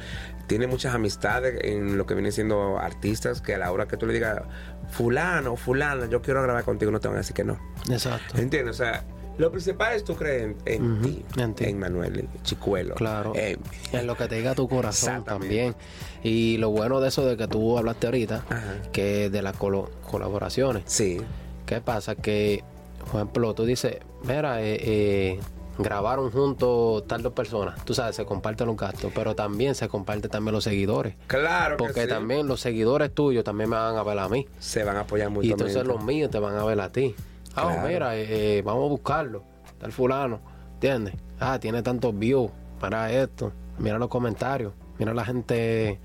Tienes 0.47 0.69
muchas 0.69 0.95
amistades 0.95 1.59
en 1.63 1.97
lo 1.97 2.07
que 2.07 2.15
vienen 2.15 2.33
siendo 2.33 2.79
artistas 2.79 3.41
que 3.41 3.55
a 3.55 3.59
la 3.59 3.71
hora 3.71 3.87
que 3.87 3.97
tú 3.97 4.07
le 4.07 4.13
digas, 4.13 4.43
fulano, 4.91 5.57
fulano, 5.57 6.07
yo 6.07 6.21
quiero 6.21 6.43
grabar 6.43 6.65
contigo, 6.65 6.91
no 6.91 7.01
te 7.01 7.09
van 7.09 7.17
a 7.17 7.21
decir 7.21 7.35
que 7.35 7.45
no. 7.45 7.59
Exacto. 7.89 8.37
¿Entiendes? 8.37 8.75
O 8.75 8.79
sea, 8.79 9.05
Lo 9.41 9.51
principal 9.51 9.95
es 9.95 10.05
tú 10.05 10.15
creer 10.17 10.43
en, 10.43 10.57
en 10.67 11.01
ti, 11.03 11.25
en 11.39 11.55
ti. 11.55 11.65
en 11.65 11.79
Manuel 11.79 12.29
Chicuelo. 12.43 12.95
Claro. 12.95 13.33
En- 13.35 13.59
En 13.93 14.07
lo 14.07 14.15
que 14.15 14.29
te 14.29 14.35
diga 14.37 14.55
tu 14.55 14.69
corazón 14.69 15.25
también. 15.25 15.75
Y 16.23 16.59
lo 16.59 16.69
bueno 16.71 17.01
de 17.01 17.09
eso 17.09 17.25
de 17.25 17.39
que 17.39 17.49
tú 17.49 17.79
hablaste 17.79 18.07
ahorita, 18.07 18.45
Ajá. 18.51 18.75
que 18.93 19.31
de 19.31 19.41
las 19.43 19.57
colaboraciones. 19.57 20.83
sí, 20.87 21.21
¿Qué 21.67 21.81
pasa? 21.81 22.17
Que, 22.17 22.65
por 23.07 23.17
ejemplo, 23.21 23.55
tú 23.55 23.65
dices, 23.65 23.97
mira, 24.25 24.61
eh, 24.61 24.77
eh, 24.83 25.41
grabaron 25.79 26.31
juntos 26.31 27.07
tal 27.07 27.23
dos 27.23 27.33
personas. 27.33 27.83
Tú 27.85 27.95
sabes, 27.95 28.17
se 28.17 28.25
comparten 28.27 28.67
los 28.67 28.77
gastos, 28.77 29.11
pero 29.15 29.35
también 29.37 29.75
se 29.75 29.89
comparten 29.89 30.31
también 30.31 30.53
los 30.53 30.65
seguidores. 30.65 31.15
claro 31.29 31.77
que 31.77 31.85
Porque 31.85 32.03
sí. 32.03 32.09
también 32.09 32.47
los 32.49 32.61
seguidores 32.61 33.15
tuyos 33.15 33.45
también 33.45 33.71
me 33.71 33.77
van 33.77 33.97
a 33.97 34.03
ver 34.03 34.19
a 34.19 34.29
mí. 34.29 34.47
se 34.59 34.85
van 34.85 34.97
a 34.97 35.01
apoyar 35.01 35.29
Y 35.29 35.31
mutuamente. 35.31 35.65
entonces 35.65 35.87
los 35.87 36.05
míos 36.05 36.31
te 36.31 36.39
van 36.41 36.57
a 36.57 36.65
ver 36.65 36.81
a 36.81 36.91
ti. 36.93 37.15
Ah, 37.57 37.63
Claro. 37.73 37.89
mira, 37.89 38.17
eh, 38.17 38.59
eh, 38.59 38.63
vamos 38.63 38.85
a 38.85 38.89
buscarlo. 38.89 39.43
Tal 39.79 39.93
fulano, 39.93 40.41
¿entiendes? 40.75 41.15
Ah, 41.39 41.59
tiene 41.59 41.83
tantos 41.83 42.17
views 42.19 42.51
para 42.79 43.11
esto. 43.13 43.53
Mira 43.79 43.99
los 43.99 44.09
comentarios. 44.09 44.73
Mira 45.01 45.15
la 45.15 45.25
gente 45.25 45.99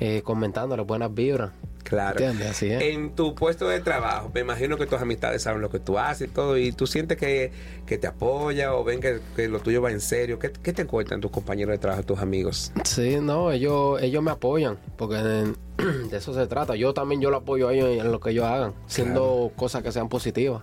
eh, 0.00 0.20
comentándole 0.22 0.82
buenas 0.82 1.12
vibras. 1.14 1.52
Claro. 1.82 2.18
¿Entiendes? 2.18 2.50
Así 2.50 2.68
es. 2.68 2.82
En 2.82 3.14
tu 3.14 3.34
puesto 3.34 3.68
de 3.68 3.80
trabajo, 3.80 4.30
me 4.34 4.40
imagino 4.40 4.76
que 4.76 4.84
tus 4.84 5.00
amistades 5.00 5.42
saben 5.42 5.62
lo 5.62 5.70
que 5.70 5.78
tú 5.78 5.98
haces 5.98 6.28
y 6.28 6.30
todo, 6.30 6.58
y 6.58 6.72
tú 6.72 6.86
sientes 6.86 7.16
que, 7.16 7.52
que 7.86 7.96
te 7.96 8.06
apoya 8.06 8.74
o 8.74 8.84
ven 8.84 9.00
que, 9.00 9.20
que 9.34 9.48
lo 9.48 9.60
tuyo 9.60 9.80
va 9.80 9.92
en 9.92 10.00
serio. 10.00 10.38
¿Qué, 10.38 10.52
qué 10.62 10.74
te 10.74 10.84
cuentan 10.84 11.22
tus 11.22 11.30
compañeros 11.30 11.72
de 11.72 11.78
trabajo, 11.78 12.02
tus 12.02 12.18
amigos? 12.18 12.70
Sí, 12.84 13.16
no, 13.22 13.50
ellos, 13.50 14.02
ellos 14.02 14.22
me 14.22 14.30
apoyan, 14.30 14.76
porque 14.98 15.16
de 16.10 16.16
eso 16.16 16.34
se 16.34 16.46
trata. 16.46 16.76
Yo 16.76 16.92
también 16.92 17.22
yo 17.22 17.30
lo 17.30 17.38
apoyo 17.38 17.68
a 17.68 17.72
ellos 17.72 17.88
en 17.88 18.12
lo 18.12 18.20
que 18.20 18.30
ellos 18.30 18.44
hagan, 18.44 18.74
siendo 18.86 19.52
cosas 19.56 19.82
que 19.82 19.90
sean 19.90 20.10
positivas. 20.10 20.62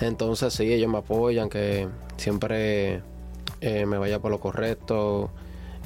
Entonces 0.00 0.52
sí, 0.54 0.72
ellos 0.72 0.90
me 0.90 0.98
apoyan, 0.98 1.48
que 1.48 1.86
siempre 2.16 3.00
eh, 3.60 3.86
me 3.86 3.96
vaya 3.96 4.18
por 4.18 4.32
lo 4.32 4.40
correcto. 4.40 5.30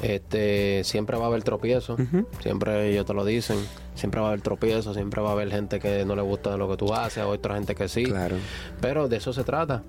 Este, 0.02 0.83
siempre 0.85 1.19
va 1.19 1.25
a 1.25 1.26
haber 1.28 1.42
tropiezos, 1.42 2.00
siempre 2.40 2.90
ellos 2.90 3.04
te 3.04 3.12
lo 3.12 3.25
dicen, 3.25 3.59
siempre 3.95 4.21
va 4.21 4.28
a 4.28 4.30
haber 4.30 4.40
tropiezos, 4.40 4.97
siempre 4.97 5.21
va 5.21 5.30
a 5.30 5.33
haber 5.33 5.50
gente 5.50 5.78
que 5.78 6.04
no 6.07 6.16
le 6.16 6.23
gusta 6.23 6.57
lo 6.57 6.71
que 6.71 6.76
tú 6.76 6.95
haces, 6.95 7.23
otra 7.25 7.54
gente 7.54 7.75
que 7.75 7.87
sí. 7.88 8.04
Claro. 8.04 8.37
Pero 8.80 9.09
de 9.09 9.19
eso 9.19 9.33
se 9.33 9.45
trata. 9.45 9.83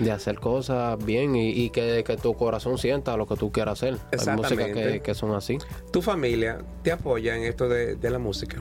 De 0.00 0.10
hacer 0.10 0.38
cosas 0.38 1.02
bien 1.04 1.36
y, 1.36 1.50
y 1.50 1.70
que, 1.70 2.02
que 2.04 2.16
tu 2.16 2.34
corazón 2.34 2.76
sienta 2.78 3.16
lo 3.16 3.26
que 3.26 3.36
tú 3.36 3.50
quieras 3.52 3.82
hacer. 3.82 3.94
Hay 3.94 4.18
músicas 4.36 4.52
Exactamente. 4.52 4.92
que, 4.92 5.00
que 5.00 5.14
son 5.14 5.34
así. 5.34 5.58
¿Tu 5.92 6.02
familia 6.02 6.58
te 6.82 6.92
apoya 6.92 7.36
en 7.36 7.44
esto 7.44 7.68
de, 7.68 7.96
de 7.96 8.10
la 8.10 8.18
música? 8.18 8.58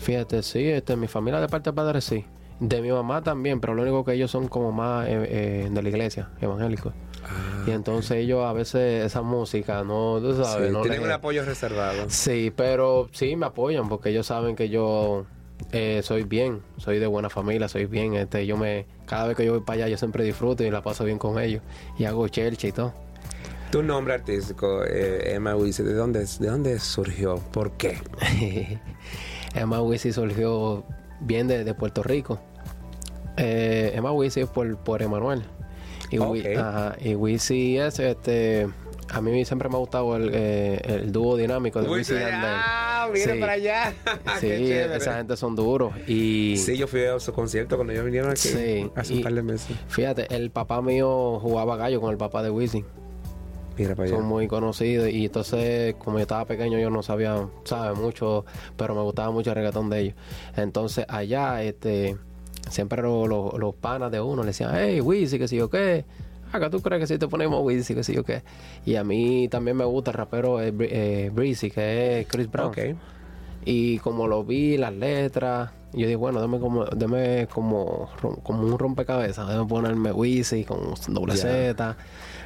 Fíjate, 0.00 0.42
sí, 0.42 0.68
este, 0.68 0.96
mi 0.96 1.08
familia 1.08 1.40
de 1.40 1.48
parte 1.48 1.70
de 1.70 1.74
padre 1.74 2.00
sí. 2.00 2.24
De 2.60 2.80
mi 2.80 2.90
mamá 2.90 3.22
también, 3.22 3.60
pero 3.60 3.74
lo 3.74 3.82
único 3.82 4.04
que 4.04 4.12
ellos 4.12 4.30
son 4.30 4.48
como 4.48 4.70
más 4.70 5.08
eh, 5.08 5.12
eh, 5.12 5.68
de 5.70 5.82
la 5.82 5.88
iglesia, 5.88 6.30
evangélicos. 6.40 6.92
Y 7.66 7.70
entonces 7.70 8.18
ellos 8.18 8.44
a 8.44 8.52
veces 8.52 9.04
esa 9.06 9.22
música, 9.22 9.82
no, 9.84 10.18
tú 10.20 10.34
sabes, 10.42 10.68
Sí, 10.68 10.72
no 10.72 10.82
tienen 10.82 11.00
les- 11.00 11.08
un 11.08 11.12
apoyo 11.12 11.44
reservado. 11.44 12.04
Sí, 12.08 12.52
pero 12.54 13.08
sí 13.12 13.36
me 13.36 13.46
apoyan 13.46 13.88
porque 13.88 14.10
ellos 14.10 14.26
saben 14.26 14.54
que 14.56 14.68
yo 14.68 15.24
eh, 15.72 16.00
soy 16.04 16.24
bien, 16.24 16.60
soy 16.76 16.98
de 16.98 17.06
buena 17.06 17.30
familia, 17.30 17.68
soy 17.68 17.86
bien. 17.86 18.14
Este, 18.14 18.44
yo 18.46 18.56
me, 18.56 18.86
cada 19.06 19.28
vez 19.28 19.36
que 19.36 19.44
yo 19.46 19.52
voy 19.52 19.62
para 19.62 19.76
allá, 19.84 19.88
yo 19.88 19.96
siempre 19.96 20.24
disfruto 20.24 20.62
y 20.64 20.70
la 20.70 20.82
paso 20.82 21.04
bien 21.04 21.18
con 21.18 21.38
ellos 21.40 21.62
y 21.98 22.04
hago 22.04 22.28
chelcha 22.28 22.68
y 22.68 22.72
todo. 22.72 22.92
Tu 23.70 23.82
nombre 23.82 24.14
artístico, 24.14 24.84
eh, 24.84 25.34
Emma 25.34 25.56
Wiese, 25.56 25.82
¿de 25.82 25.94
dónde, 25.94 26.24
¿de 26.38 26.46
dónde 26.48 26.78
surgió? 26.78 27.36
¿Por 27.50 27.72
qué? 27.72 27.98
Emma 29.54 29.80
Wisi 29.82 30.12
surgió 30.12 30.84
bien 31.20 31.48
de, 31.48 31.64
de 31.64 31.74
Puerto 31.74 32.02
Rico. 32.02 32.40
Eh, 33.36 33.92
Emma 33.94 34.12
Wisi 34.12 34.40
es 34.40 34.48
por, 34.48 34.76
por 34.78 35.02
Emanuel. 35.02 35.42
Y, 36.10 36.18
Wi- 36.18 36.40
Ok. 36.40 36.58
ajá, 36.58 36.96
y 37.00 37.14
este. 38.00 38.68
A 39.10 39.20
mí 39.20 39.44
siempre 39.44 39.68
me 39.68 39.76
ha 39.76 39.78
gustado 39.78 40.16
el, 40.16 40.30
eh, 40.32 40.80
el 40.84 41.12
dúo 41.12 41.36
dinámico 41.36 41.80
de 41.82 41.88
Wisin 41.88 42.16
y 42.16 42.20
Yandel. 42.20 42.40
ah, 42.42 43.08
mira 43.12 43.34
Sí. 43.34 43.38
para 43.40 43.52
allá. 43.52 43.92
Sí, 44.40 44.48
esa 44.50 45.16
gente 45.18 45.36
son 45.36 45.54
duros. 45.54 45.92
Y 46.08 46.56
Sí, 46.56 46.76
yo 46.78 46.86
fui 46.86 47.04
a 47.04 47.20
su 47.20 47.32
concierto 47.32 47.76
cuando 47.76 47.92
ellos 47.92 48.06
vinieron 48.06 48.30
aquí 48.30 48.48
Sí, 48.48 48.90
hace 48.96 49.14
y- 49.14 49.16
un 49.18 49.22
par 49.22 49.34
de 49.34 49.42
meses. 49.42 49.76
fíjate, 49.88 50.34
el 50.34 50.50
papá 50.50 50.80
mío 50.80 51.38
jugaba 51.40 51.76
gallo 51.76 52.00
con 52.00 52.10
el 52.12 52.16
papá 52.16 52.42
de 52.42 52.50
Wisin. 52.50 52.84
Mira 53.76 53.94
para 53.94 54.08
allá. 54.08 54.16
Son 54.16 54.24
muy 54.26 54.48
conocidos. 54.48 55.08
Y 55.10 55.26
entonces, 55.26 55.94
como 55.98 56.16
yo 56.18 56.22
estaba 56.22 56.46
pequeño, 56.46 56.78
yo 56.78 56.88
no 56.90 57.02
sabía, 57.02 57.46
sabe 57.64 57.94
mucho, 57.94 58.46
pero 58.76 58.94
me 58.94 59.02
gustaba 59.02 59.30
mucho 59.32 59.50
el 59.50 59.56
reggaetón 59.56 59.90
de 59.90 60.00
ellos. 60.00 60.14
Entonces, 60.56 61.04
allá, 61.08 61.62
este, 61.62 62.16
siempre 62.70 63.02
lo- 63.02 63.26
lo- 63.26 63.54
los 63.58 63.74
panas 63.74 64.10
de 64.10 64.20
uno 64.20 64.42
le 64.42 64.48
decían, 64.48 64.70
hey, 64.74 65.00
Wisin, 65.00 65.38
que 65.38 65.48
si 65.48 65.56
yo 65.56 65.68
qué. 65.70 66.04
Acá 66.52 66.70
tú 66.70 66.80
crees 66.80 67.00
que 67.00 67.06
si 67.06 67.18
te 67.18 67.26
ponemos 67.26 67.60
Wisin, 67.64 67.96
que 67.96 68.04
si 68.04 68.14
yo 68.14 68.22
qué. 68.24 68.42
Y 68.86 68.94
a 68.96 69.02
mí 69.04 69.48
también 69.48 69.76
me 69.76 69.84
gusta 69.84 70.12
el 70.12 70.16
rapero 70.16 70.60
eh, 70.60 70.72
eh, 70.80 71.30
Breezy, 71.34 71.70
que 71.70 72.20
es 72.20 72.26
Chris 72.28 72.50
Brown. 72.50 72.70
Y 73.64 73.98
como 74.00 74.26
lo 74.28 74.44
vi, 74.44 74.76
las 74.76 74.92
letras, 74.92 75.70
yo 75.92 76.00
dije, 76.06 76.16
bueno, 76.16 76.40
dame 76.40 76.60
como, 76.60 76.84
dame 76.84 77.48
como, 77.52 78.08
como 78.42 78.62
un 78.62 78.78
rompecabezas, 78.78 79.48
déjame 79.48 79.66
ponerme 79.66 80.12
Wisin 80.12 80.64
con 80.64 80.78
doble. 81.08 81.32
Z 81.36 81.96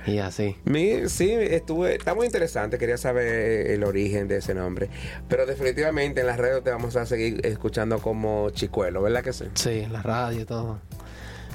y 0.06 0.18
así. 0.18 0.56
Mi, 0.64 1.08
sí, 1.08 1.30
estuve, 1.32 1.94
está 1.96 2.14
muy 2.14 2.26
interesante, 2.26 2.78
quería 2.78 2.96
saber 2.96 3.70
el 3.70 3.84
origen 3.84 4.28
de 4.28 4.36
ese 4.38 4.54
nombre, 4.54 4.88
pero 5.28 5.46
definitivamente 5.46 6.20
en 6.20 6.26
las 6.26 6.38
redes 6.38 6.62
te 6.64 6.70
vamos 6.70 6.96
a 6.96 7.06
seguir 7.06 7.44
escuchando 7.44 7.98
como 8.00 8.50
Chicuelo, 8.50 9.02
¿verdad 9.02 9.22
que 9.22 9.32
sí? 9.32 9.44
Sí, 9.54 9.86
la 9.90 10.02
radio 10.02 10.40
y 10.40 10.44
todo. 10.44 10.78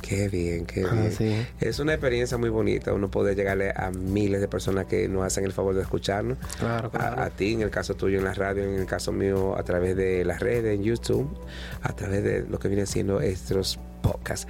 Qué 0.02 0.28
bien, 0.28 0.66
qué 0.66 0.84
Ah, 0.84 0.94
bien. 0.94 1.12
sí. 1.14 1.48
Es 1.62 1.80
una 1.80 1.94
experiencia 1.94 2.38
muy 2.38 2.50
bonita, 2.50 2.92
uno 2.92 3.10
poder 3.10 3.38
llegarle 3.38 3.72
a 3.74 3.90
miles 3.90 4.42
de 4.42 4.50
personas 4.50 4.86
que 4.86 5.08
nos 5.08 5.24
hacen 5.24 5.46
el 5.46 5.54
favor 5.54 5.74
de 5.76 5.82
escucharnos. 5.82 6.38
Claro, 6.60 6.92
claro. 6.92 7.22
A, 7.22 7.26
a 7.26 7.30
ti, 7.30 7.54
en 7.54 7.62
el 7.62 7.70
caso 7.70 7.94
tuyo 7.96 8.18
en 8.18 8.26
la 8.26 8.34
radio, 8.34 8.64
en 8.66 8.76
el 8.82 8.86
caso 8.86 9.14
mío 9.14 9.58
a 9.58 9.64
través 9.64 9.96
de 9.96 10.26
las 10.26 10.42
redes, 10.42 10.76
en 10.76 10.84
YouTube, 10.84 11.34
a 11.82 11.94
través 11.96 12.22
de 12.22 12.42
lo 12.50 12.60
que 12.60 12.68
viene 12.68 12.86
siendo 12.86 13.22
estos 13.22 13.80
podcasts. 14.02 14.46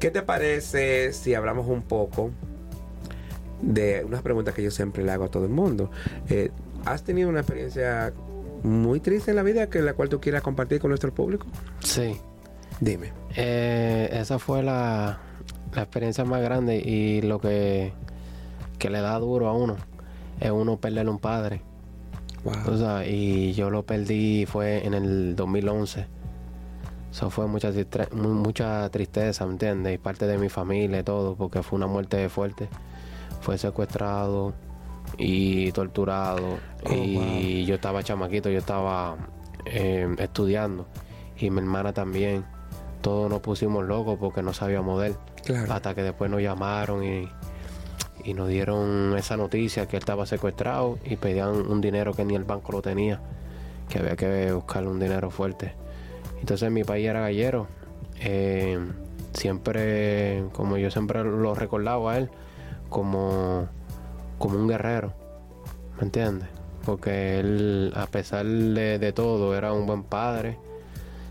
¿Qué 0.00 0.10
te 0.10 0.22
parece 0.22 1.12
si 1.12 1.34
hablamos 1.34 1.66
un 1.68 1.82
poco 1.82 2.30
de 3.62 4.04
unas 4.04 4.22
preguntas 4.22 4.54
que 4.54 4.62
yo 4.62 4.70
siempre 4.70 5.04
le 5.04 5.12
hago 5.12 5.24
a 5.24 5.28
todo 5.28 5.44
el 5.44 5.50
mundo? 5.50 5.90
Eh, 6.28 6.50
¿Has 6.84 7.02
tenido 7.02 7.28
una 7.28 7.40
experiencia 7.40 8.12
muy 8.62 9.00
triste 9.00 9.30
en 9.30 9.36
la 9.36 9.42
vida 9.42 9.68
que 9.68 9.80
la 9.82 9.94
cual 9.94 10.08
tú 10.08 10.20
quieras 10.20 10.42
compartir 10.42 10.80
con 10.80 10.90
nuestro 10.90 11.12
público? 11.12 11.46
Sí. 11.80 12.16
Dime. 12.80 13.12
Eh, 13.36 14.08
esa 14.12 14.38
fue 14.38 14.62
la, 14.62 15.18
la 15.74 15.82
experiencia 15.82 16.24
más 16.24 16.42
grande 16.42 16.76
y 16.76 17.22
lo 17.22 17.40
que, 17.40 17.92
que 18.78 18.90
le 18.90 19.00
da 19.00 19.18
duro 19.18 19.48
a 19.48 19.52
uno 19.52 19.76
es 20.40 20.50
uno 20.50 20.76
perder 20.78 21.08
un 21.08 21.18
padre. 21.18 21.62
Wow. 22.44 23.02
y 23.04 23.54
yo 23.54 23.70
lo 23.70 23.84
perdí 23.84 24.46
fue 24.46 24.86
en 24.86 24.94
el 24.94 25.34
2011. 25.34 26.06
Eso 27.10 27.30
fue 27.30 27.46
mucha, 27.48 27.72
mucha 28.12 28.88
tristeza, 28.90 29.46
¿me 29.46 29.52
entiendes? 29.52 29.94
Y 29.94 29.98
parte 29.98 30.26
de 30.26 30.38
mi 30.38 30.48
familia 30.48 31.00
y 31.00 31.02
todo, 31.02 31.34
porque 31.34 31.62
fue 31.62 31.78
una 31.78 31.86
muerte 31.86 32.28
fuerte. 32.28 32.68
Fue 33.46 33.58
secuestrado 33.58 34.54
y 35.16 35.70
torturado. 35.70 36.58
Oh, 36.84 36.92
y 36.92 37.64
yo 37.64 37.76
estaba 37.76 38.02
chamaquito, 38.02 38.50
yo 38.50 38.58
estaba 38.58 39.16
eh, 39.66 40.12
estudiando. 40.18 40.88
Y 41.38 41.50
mi 41.50 41.60
hermana 41.60 41.92
también. 41.92 42.44
Todos 43.02 43.30
nos 43.30 43.38
pusimos 43.42 43.84
locos 43.84 44.18
porque 44.18 44.42
no 44.42 44.52
sabíamos 44.52 45.00
de 45.00 45.06
él. 45.06 45.16
Claro. 45.44 45.72
Hasta 45.72 45.94
que 45.94 46.02
después 46.02 46.28
nos 46.28 46.42
llamaron 46.42 47.04
y, 47.04 47.28
y 48.24 48.34
nos 48.34 48.48
dieron 48.48 49.14
esa 49.16 49.36
noticia 49.36 49.86
que 49.86 49.96
él 49.96 50.00
estaba 50.00 50.26
secuestrado 50.26 50.98
y 51.04 51.14
pedían 51.14 51.70
un 51.70 51.80
dinero 51.80 52.14
que 52.14 52.24
ni 52.24 52.34
el 52.34 52.42
banco 52.42 52.72
lo 52.72 52.82
tenía, 52.82 53.20
que 53.88 54.00
había 54.00 54.16
que 54.16 54.50
buscarle 54.50 54.88
un 54.88 54.98
dinero 54.98 55.30
fuerte. 55.30 55.72
Entonces 56.40 56.68
mi 56.72 56.82
país 56.82 57.06
era 57.06 57.20
gallero. 57.20 57.68
Eh, 58.18 58.76
siempre, 59.34 60.46
como 60.52 60.78
yo 60.78 60.90
siempre 60.90 61.22
lo 61.22 61.54
recordaba 61.54 62.14
a 62.14 62.18
él, 62.18 62.30
como, 62.88 63.68
como 64.38 64.58
un 64.58 64.68
guerrero. 64.68 65.14
¿Me 65.98 66.04
entiendes? 66.04 66.48
Porque 66.84 67.40
él, 67.40 67.92
a 67.96 68.06
pesar 68.06 68.46
de, 68.46 68.98
de 68.98 69.12
todo, 69.12 69.56
era 69.56 69.72
un 69.72 69.86
buen 69.86 70.02
padre. 70.02 70.58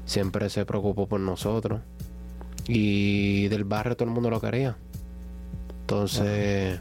Siempre 0.05 0.49
se 0.49 0.65
preocupó 0.65 1.07
por 1.07 1.19
nosotros. 1.19 1.81
Y 2.67 3.47
del 3.47 3.63
barrio 3.63 3.95
todo 3.95 4.07
el 4.07 4.13
mundo 4.13 4.29
lo 4.29 4.41
quería. 4.41 4.77
Entonces, 5.81 6.79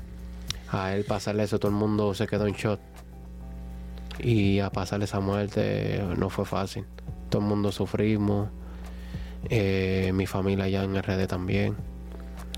a 0.71 0.95
él 0.95 1.05
pasarle 1.05 1.43
eso, 1.45 1.59
todo 1.59 1.71
el 1.71 1.77
mundo 1.77 2.15
se 2.15 2.27
quedó 2.27 2.47
en 2.47 2.55
shot. 2.55 2.81
Y 4.19 4.61
a 4.61 4.71
pasarle 4.71 5.05
esa 5.05 5.21
muerte 5.21 6.03
no 6.17 6.31
fue 6.31 6.45
fácil. 6.45 6.87
Todo 7.29 7.43
el 7.43 7.49
mundo 7.49 7.71
sufrimos. 7.71 8.49
Eh, 9.51 10.11
mi 10.15 10.27
familia 10.27 10.65
allá 10.65 10.85
en 10.85 10.97
RD 10.97 11.27
también. 11.27 11.77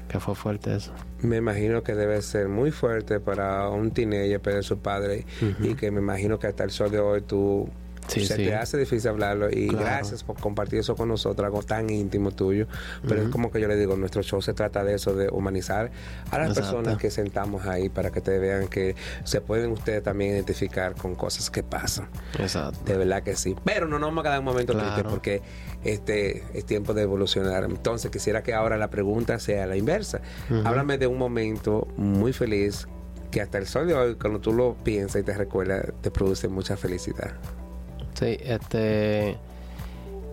Que 0.08 0.20
fue 0.20 0.34
fuerte 0.34 0.74
eso. 0.74 0.92
Me 1.20 1.36
imagino 1.36 1.82
que 1.82 1.94
debe 1.94 2.22
ser 2.22 2.48
muy 2.48 2.70
fuerte 2.70 3.18
para 3.20 3.68
un 3.68 3.90
teenager 3.90 4.40
perder 4.40 4.64
su 4.64 4.78
padre 4.78 5.26
y 5.60 5.74
que 5.74 5.90
me 5.90 6.00
imagino 6.00 6.38
que 6.38 6.46
hasta 6.46 6.64
el 6.64 6.70
sol 6.70 6.90
de 6.90 7.00
hoy 7.00 7.22
tú 7.22 7.68
se 8.06 8.36
te 8.36 8.54
hace 8.54 8.78
difícil 8.78 9.10
hablarlo 9.10 9.50
y 9.50 9.68
gracias 9.68 10.22
por 10.22 10.38
compartir 10.38 10.80
eso 10.80 10.96
con 10.96 11.08
nosotros, 11.08 11.44
algo 11.44 11.62
tan 11.62 11.90
íntimo 11.90 12.30
tuyo. 12.30 12.66
Pero 13.06 13.22
es 13.22 13.28
como 13.28 13.50
que 13.50 13.60
yo 13.60 13.68
le 13.68 13.76
digo, 13.76 13.96
nuestro 13.96 14.22
show 14.22 14.40
se 14.42 14.54
trata 14.54 14.84
de 14.84 14.94
eso, 14.94 15.14
de 15.14 15.28
humanizar 15.28 15.90
a 16.30 16.38
las 16.38 16.54
personas 16.54 16.98
que 16.98 17.10
sentamos 17.10 17.66
ahí 17.66 17.88
para 17.88 18.10
que 18.10 18.20
te 18.20 18.38
vean 18.38 18.68
que 18.68 18.94
se 19.24 19.40
pueden 19.40 19.72
ustedes 19.72 20.02
también 20.02 20.32
identificar 20.32 20.94
con 20.94 21.14
cosas 21.14 21.50
que 21.50 21.62
pasan. 21.62 22.08
Exacto. 22.38 22.78
De 22.84 22.96
verdad 22.96 23.22
que 23.22 23.36
sí. 23.36 23.56
Pero 23.64 23.86
no 23.86 23.98
nos 23.98 24.08
vamos 24.08 24.22
a 24.22 24.28
quedar 24.28 24.38
un 24.38 24.44
momento 24.44 24.76
triste 24.76 25.04
porque 25.04 25.42
este 25.84 26.44
es 26.54 26.64
tiempo 26.64 26.94
de 26.94 27.02
evolucionar. 27.02 27.64
Entonces 27.64 28.10
quisiera 28.10 28.42
que 28.42 28.54
ahora 28.54 28.76
la 28.76 28.88
pregunta 28.88 29.38
sea 29.38 29.66
la 29.66 29.76
inversa. 29.76 30.20
Háblame 30.64 30.98
de 30.98 31.06
un 31.06 31.18
momento 31.18 31.88
muy 31.96 32.32
feliz 32.32 32.86
que 33.30 33.40
hasta 33.40 33.58
el 33.58 33.66
sol 33.66 33.86
de 33.86 33.94
hoy, 33.94 34.14
cuando 34.14 34.40
tú 34.40 34.52
lo 34.52 34.74
piensas 34.74 35.20
y 35.20 35.24
te 35.24 35.34
recuerdas, 35.34 35.92
te 36.00 36.10
produce 36.10 36.48
mucha 36.48 36.76
felicidad. 36.76 37.32
Sí, 38.18 38.38
este, 38.40 39.36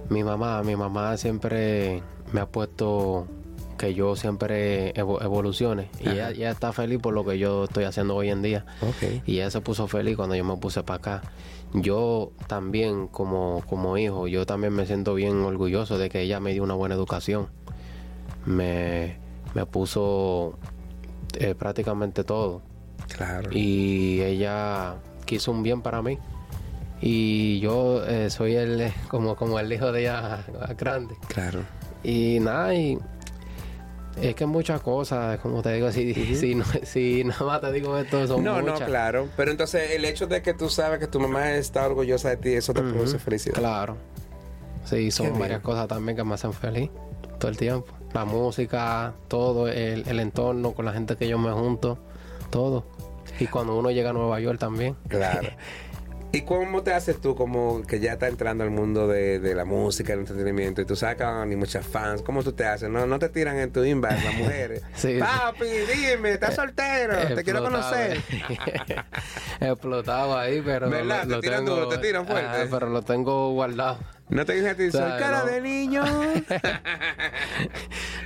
mi 0.09 0.23
mamá, 0.23 0.63
mi 0.63 0.75
mamá 0.75 1.17
siempre 1.17 2.01
me 2.31 2.39
ha 2.39 2.45
puesto 2.45 3.27
que 3.77 3.93
yo 3.93 4.15
siempre 4.15 4.93
evolucione 4.97 5.89
y 5.99 6.09
ella, 6.09 6.51
está 6.51 6.71
feliz 6.71 6.99
por 6.99 7.13
lo 7.13 7.25
que 7.25 7.37
yo 7.37 7.65
estoy 7.65 7.83
haciendo 7.83 8.15
hoy 8.15 8.29
en 8.29 8.41
día. 8.41 8.65
Y 9.25 9.35
ella 9.35 9.51
se 9.51 9.59
puso 9.59 9.87
feliz 9.87 10.15
cuando 10.15 10.35
yo 10.35 10.45
me 10.45 10.55
puse 10.55 10.83
para 10.83 10.97
acá. 10.97 11.21
Yo 11.73 12.31
también 12.47 13.07
como, 13.07 13.61
como 13.67 13.97
hijo, 13.97 14.27
yo 14.27 14.45
también 14.45 14.73
me 14.73 14.85
siento 14.85 15.15
bien 15.15 15.41
orgulloso 15.41 15.97
de 15.97 16.09
que 16.09 16.21
ella 16.21 16.39
me 16.39 16.53
dio 16.53 16.63
una 16.63 16.75
buena 16.75 16.95
educación. 16.95 17.47
Me, 18.45 19.17
me 19.55 19.65
puso 19.65 20.57
eh, 21.37 21.55
prácticamente 21.55 22.23
todo. 22.23 22.61
Claro. 23.13 23.49
Y 23.51 24.21
ella 24.21 24.95
quiso 25.25 25.51
un 25.51 25.63
bien 25.63 25.81
para 25.81 26.01
mí 26.01 26.17
y 27.05 27.59
yo 27.59 28.01
eh, 28.05 28.29
soy 28.29 28.55
el 28.55 28.93
como 29.09 29.35
como 29.35 29.59
el 29.59 29.71
hijo 29.71 29.91
de 29.91 30.01
ella 30.01 30.45
grande. 30.77 31.15
Claro. 31.27 31.59
Y 32.01 32.39
nada 32.39 32.73
y 32.73 32.97
es 34.21 34.35
que 34.35 34.45
muchas 34.45 34.79
cosas 34.79 35.37
como 35.39 35.61
te 35.61 35.73
digo 35.73 35.91
si, 35.91 36.13
si, 36.83 37.23
nada 37.25 37.45
más 37.45 37.61
te 37.61 37.71
digo 37.73 37.97
esto 37.97 38.25
son 38.25 38.43
no 38.43 38.61
muchas. 38.61 38.79
no 38.79 38.85
claro. 38.85 39.27
Pero 39.35 39.51
entonces 39.51 39.91
el 39.91 40.05
hecho 40.05 40.27
de 40.27 40.41
que 40.41 40.53
tú 40.53 40.69
sabes 40.69 40.99
que 40.99 41.07
tu 41.07 41.19
mamá 41.19 41.51
está 41.55 41.85
orgullosa 41.85 42.29
de 42.29 42.37
ti 42.37 42.53
eso 42.53 42.73
te 42.73 42.81
produce 42.81 43.19
felicidad. 43.19 43.55
Claro. 43.55 43.97
Sí 44.85 45.11
son 45.11 45.37
varias 45.37 45.59
cosas 45.59 45.89
también 45.89 46.15
que 46.15 46.23
me 46.23 46.35
hacen 46.35 46.53
feliz 46.53 46.89
todo 47.37 47.51
el 47.51 47.57
tiempo. 47.57 47.93
La 48.13 48.23
música 48.23 49.13
todo 49.27 49.67
el, 49.67 50.07
el 50.07 50.19
entorno 50.21 50.71
con 50.71 50.85
la 50.85 50.93
gente 50.93 51.17
que 51.17 51.27
yo 51.27 51.37
me 51.37 51.51
junto 51.51 51.97
todo. 52.49 52.85
Y 53.41 53.47
cuando 53.47 53.77
uno 53.77 53.91
llega 53.91 54.11
a 54.11 54.13
Nueva 54.13 54.39
York 54.39 54.57
también. 54.57 54.95
Claro 55.09 55.49
¿Y 56.35 56.41
cómo 56.41 56.81
te 56.81 56.91
haces 56.91 57.21
tú 57.21 57.35
como 57.35 57.83
que 57.83 57.99
ya 57.99 58.13
está 58.13 58.27
entrando 58.27 58.63
al 58.63 58.71
mundo 58.71 59.07
de, 59.07 59.53
la 59.53 59.65
música, 59.65 60.13
el 60.13 60.21
entretenimiento 60.21 60.81
y 60.81 60.85
tú 60.85 60.95
sacas 60.95 61.45
ni 61.45 61.55
muchas 61.55 61.85
fans? 61.85 62.23
¿Cómo 62.23 62.43
tú 62.43 62.53
te 62.53 62.65
haces? 62.65 62.89
No, 62.89 63.05
no 63.05 63.19
te 63.19 63.29
tiran 63.29 63.59
en 63.59 63.71
tu 63.71 63.83
inbox 63.83 64.23
las 64.23 64.33
mujeres. 64.33 64.81
sí, 64.95 65.19
Papi, 65.19 65.65
dime, 65.65 66.31
¿estás 66.31 66.55
soltero? 66.55 67.35
te 67.35 67.43
quiero 67.43 67.61
conocer. 67.61 68.19
Explotado 69.59 70.35
ahí, 70.35 70.59
pero 70.65 70.89
¿Verdad? 70.89 71.25
Lo, 71.25 71.35
te 71.39 71.47
tiran 71.47 71.65
duro, 71.65 71.87
te 71.87 71.99
tiran 71.99 72.25
fuerte. 72.25 72.67
pero 72.67 72.89
lo 72.89 73.03
tengo 73.03 73.53
guardado. 73.53 73.99
No 74.29 74.43
te 74.43 74.53
dije 74.53 74.69
a 74.69 74.75
ti, 74.75 74.89
soy 74.89 75.11
cara 75.19 75.45
de 75.45 75.61
niño. 75.61 76.03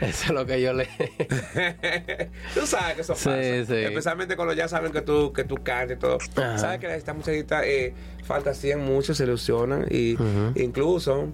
eso 0.01 0.25
es 0.25 0.29
lo 0.29 0.45
que 0.45 0.62
yo 0.62 0.73
le. 0.73 0.88
tú 2.53 2.65
sabes 2.65 2.95
que 2.95 3.01
eso 3.01 3.13
pasa. 3.13 3.39
Especialmente 3.39 4.36
cuando 4.36 4.53
ya 4.53 4.67
saben 4.67 4.91
que 4.91 5.01
tú, 5.01 5.33
que 5.33 5.43
tú 5.43 5.55
cantas 5.63 5.97
y 5.97 5.99
todo. 5.99 6.17
Sabes 6.57 6.79
que 6.79 6.95
estas 6.95 7.15
muchachitas 7.15 7.63
eh, 7.65 7.93
fantasían 8.23 8.81
mucho, 8.81 9.13
se 9.13 9.23
ilusionan 9.23 9.86
y 9.89 10.17
incluso 10.55 11.29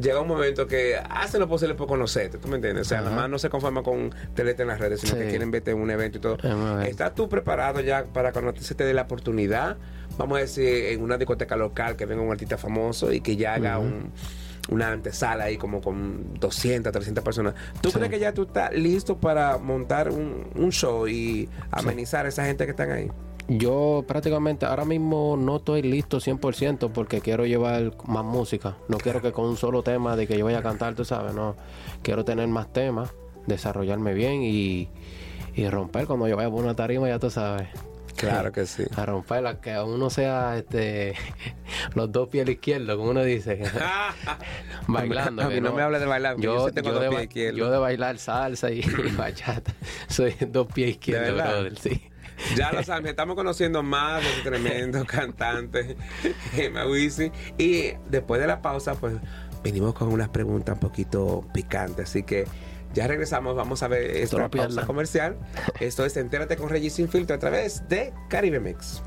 llega 0.00 0.20
un 0.20 0.28
momento 0.28 0.66
que 0.66 0.96
hacen 0.96 1.40
lo 1.40 1.48
posible 1.48 1.74
por 1.74 1.86
conocerte, 1.86 2.38
¿tú 2.38 2.48
me 2.48 2.56
entiendes? 2.56 2.86
O 2.86 2.88
sea, 2.88 3.00
nada 3.00 3.14
más 3.14 3.30
no 3.30 3.38
se 3.38 3.48
conforma 3.48 3.82
con 3.82 4.14
tenerte 4.34 4.62
en 4.62 4.68
las 4.68 4.80
redes, 4.80 5.00
sino 5.00 5.16
que 5.16 5.28
quieren 5.28 5.50
verte 5.50 5.70
en 5.70 5.78
un 5.78 5.90
evento 5.90 6.18
y 6.18 6.20
todo. 6.20 6.82
¿Estás 6.82 7.14
tú 7.14 7.28
preparado 7.28 7.80
ya 7.80 8.04
para 8.04 8.32
cuando 8.32 8.54
se 8.56 8.74
te 8.74 8.84
dé 8.84 8.94
la 8.94 9.02
oportunidad? 9.02 9.76
Vamos 10.18 10.38
a 10.38 10.40
decir, 10.40 10.86
en 10.86 11.02
una 11.02 11.18
discoteca 11.18 11.56
local 11.56 11.96
que 11.96 12.06
venga 12.06 12.22
un 12.22 12.30
artista 12.30 12.56
famoso 12.56 13.12
y 13.12 13.20
que 13.20 13.36
ya 13.36 13.54
haga 13.54 13.78
un 13.78 14.12
una 14.68 14.92
antesala 14.92 15.44
ahí 15.44 15.56
como 15.56 15.80
con 15.80 16.34
200, 16.38 16.92
300 16.92 17.24
personas. 17.24 17.54
¿Tú 17.80 17.90
crees 17.90 18.10
que 18.10 18.18
ya 18.18 18.32
tú 18.32 18.42
estás 18.42 18.72
listo 18.72 19.16
para 19.16 19.58
montar 19.58 20.10
un, 20.10 20.48
un 20.54 20.72
show 20.72 21.06
y 21.06 21.48
amenizar 21.70 22.26
a 22.26 22.28
esa 22.28 22.44
gente 22.44 22.64
que 22.64 22.70
están 22.70 22.90
ahí? 22.90 23.08
Yo 23.48 24.04
prácticamente 24.08 24.66
ahora 24.66 24.84
mismo 24.84 25.36
no 25.38 25.56
estoy 25.56 25.82
listo 25.82 26.18
100% 26.18 26.90
porque 26.90 27.20
quiero 27.20 27.46
llevar 27.46 27.96
más 28.06 28.24
música. 28.24 28.76
No 28.88 28.98
quiero 28.98 29.22
que 29.22 29.30
con 29.30 29.44
un 29.44 29.56
solo 29.56 29.82
tema 29.82 30.16
de 30.16 30.26
que 30.26 30.36
yo 30.36 30.44
vaya 30.44 30.58
a 30.58 30.62
cantar, 30.62 30.96
tú 30.96 31.04
sabes, 31.04 31.32
no. 31.32 31.54
Quiero 32.02 32.24
tener 32.24 32.48
más 32.48 32.72
temas, 32.72 33.14
desarrollarme 33.46 34.14
bien 34.14 34.42
y, 34.42 34.88
y 35.54 35.68
romper 35.68 36.08
cuando 36.08 36.26
yo 36.26 36.36
vaya 36.36 36.50
por 36.50 36.64
una 36.64 36.74
tarima, 36.74 37.08
ya 37.08 37.20
tú 37.20 37.30
sabes. 37.30 37.68
Claro 38.16 38.52
que 38.52 38.66
sí. 38.66 38.84
A 38.96 39.06
romperla, 39.06 39.60
que 39.60 39.78
uno 39.78 40.10
sea 40.10 40.56
este 40.56 41.14
los 41.94 42.10
dos 42.10 42.28
pies 42.28 42.48
izquierdos, 42.48 42.96
como 42.96 43.10
uno 43.10 43.22
dice. 43.22 43.62
Bailando. 44.86 45.42
A 45.42 45.48
no, 45.48 45.72
me 45.72 45.82
hable 45.82 45.98
de 45.98 46.06
bailar, 46.06 46.36
yo, 46.38 46.70
tengo 46.72 46.92
dos 46.92 47.08
pies 47.08 47.22
izquierdos. 47.22 47.58
Yo 47.58 47.70
de 47.70 47.78
bailar 47.78 48.18
salsa 48.18 48.70
y, 48.70 48.82
bachata, 49.16 49.72
soy 50.08 50.34
dos 50.48 50.66
pies 50.72 50.90
izquierdos, 50.90 51.34
brother, 51.34 51.78
sí. 51.78 52.02
Ya 52.54 52.70
lo 52.70 52.82
saben, 52.82 53.06
estamos 53.06 53.34
conociendo 53.34 53.82
más 53.82 54.22
de 54.22 54.28
este 54.28 54.50
tremendo 54.50 55.06
cantante, 55.06 55.96
Mawisi. 56.70 57.32
Y 57.56 57.92
después 58.10 58.40
de 58.40 58.46
la 58.46 58.60
pausa, 58.60 58.94
pues 58.94 59.14
venimos 59.62 59.94
con 59.94 60.08
unas 60.12 60.28
preguntas 60.28 60.74
un 60.74 60.80
poquito 60.80 61.44
picantes. 61.54 62.10
Así 62.10 62.22
que 62.22 62.44
ya 62.96 63.06
regresamos, 63.06 63.54
vamos 63.54 63.82
a 63.82 63.88
ver 63.88 64.10
esta 64.16 64.48
pausa 64.48 64.86
comercial. 64.86 65.36
Esto 65.78 66.04
es 66.06 66.16
Entérate 66.16 66.56
con 66.56 66.70
Regis 66.70 66.94
Sin 66.94 67.08
Filtro 67.08 67.36
a 67.36 67.38
través 67.38 67.86
de 67.88 68.12
Caribe 68.28 68.58
Mix. 68.58 69.02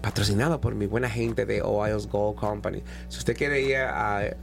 patrocinado 0.00 0.60
por 0.60 0.74
mi 0.74 0.86
buena 0.86 1.10
gente 1.10 1.46
de 1.46 1.62
Ohio's 1.62 2.06
Gold 2.06 2.38
Company. 2.38 2.82
Si 3.08 3.18
usted 3.18 3.36
quiere 3.36 3.60
ir 3.60 3.76
a 3.76 4.36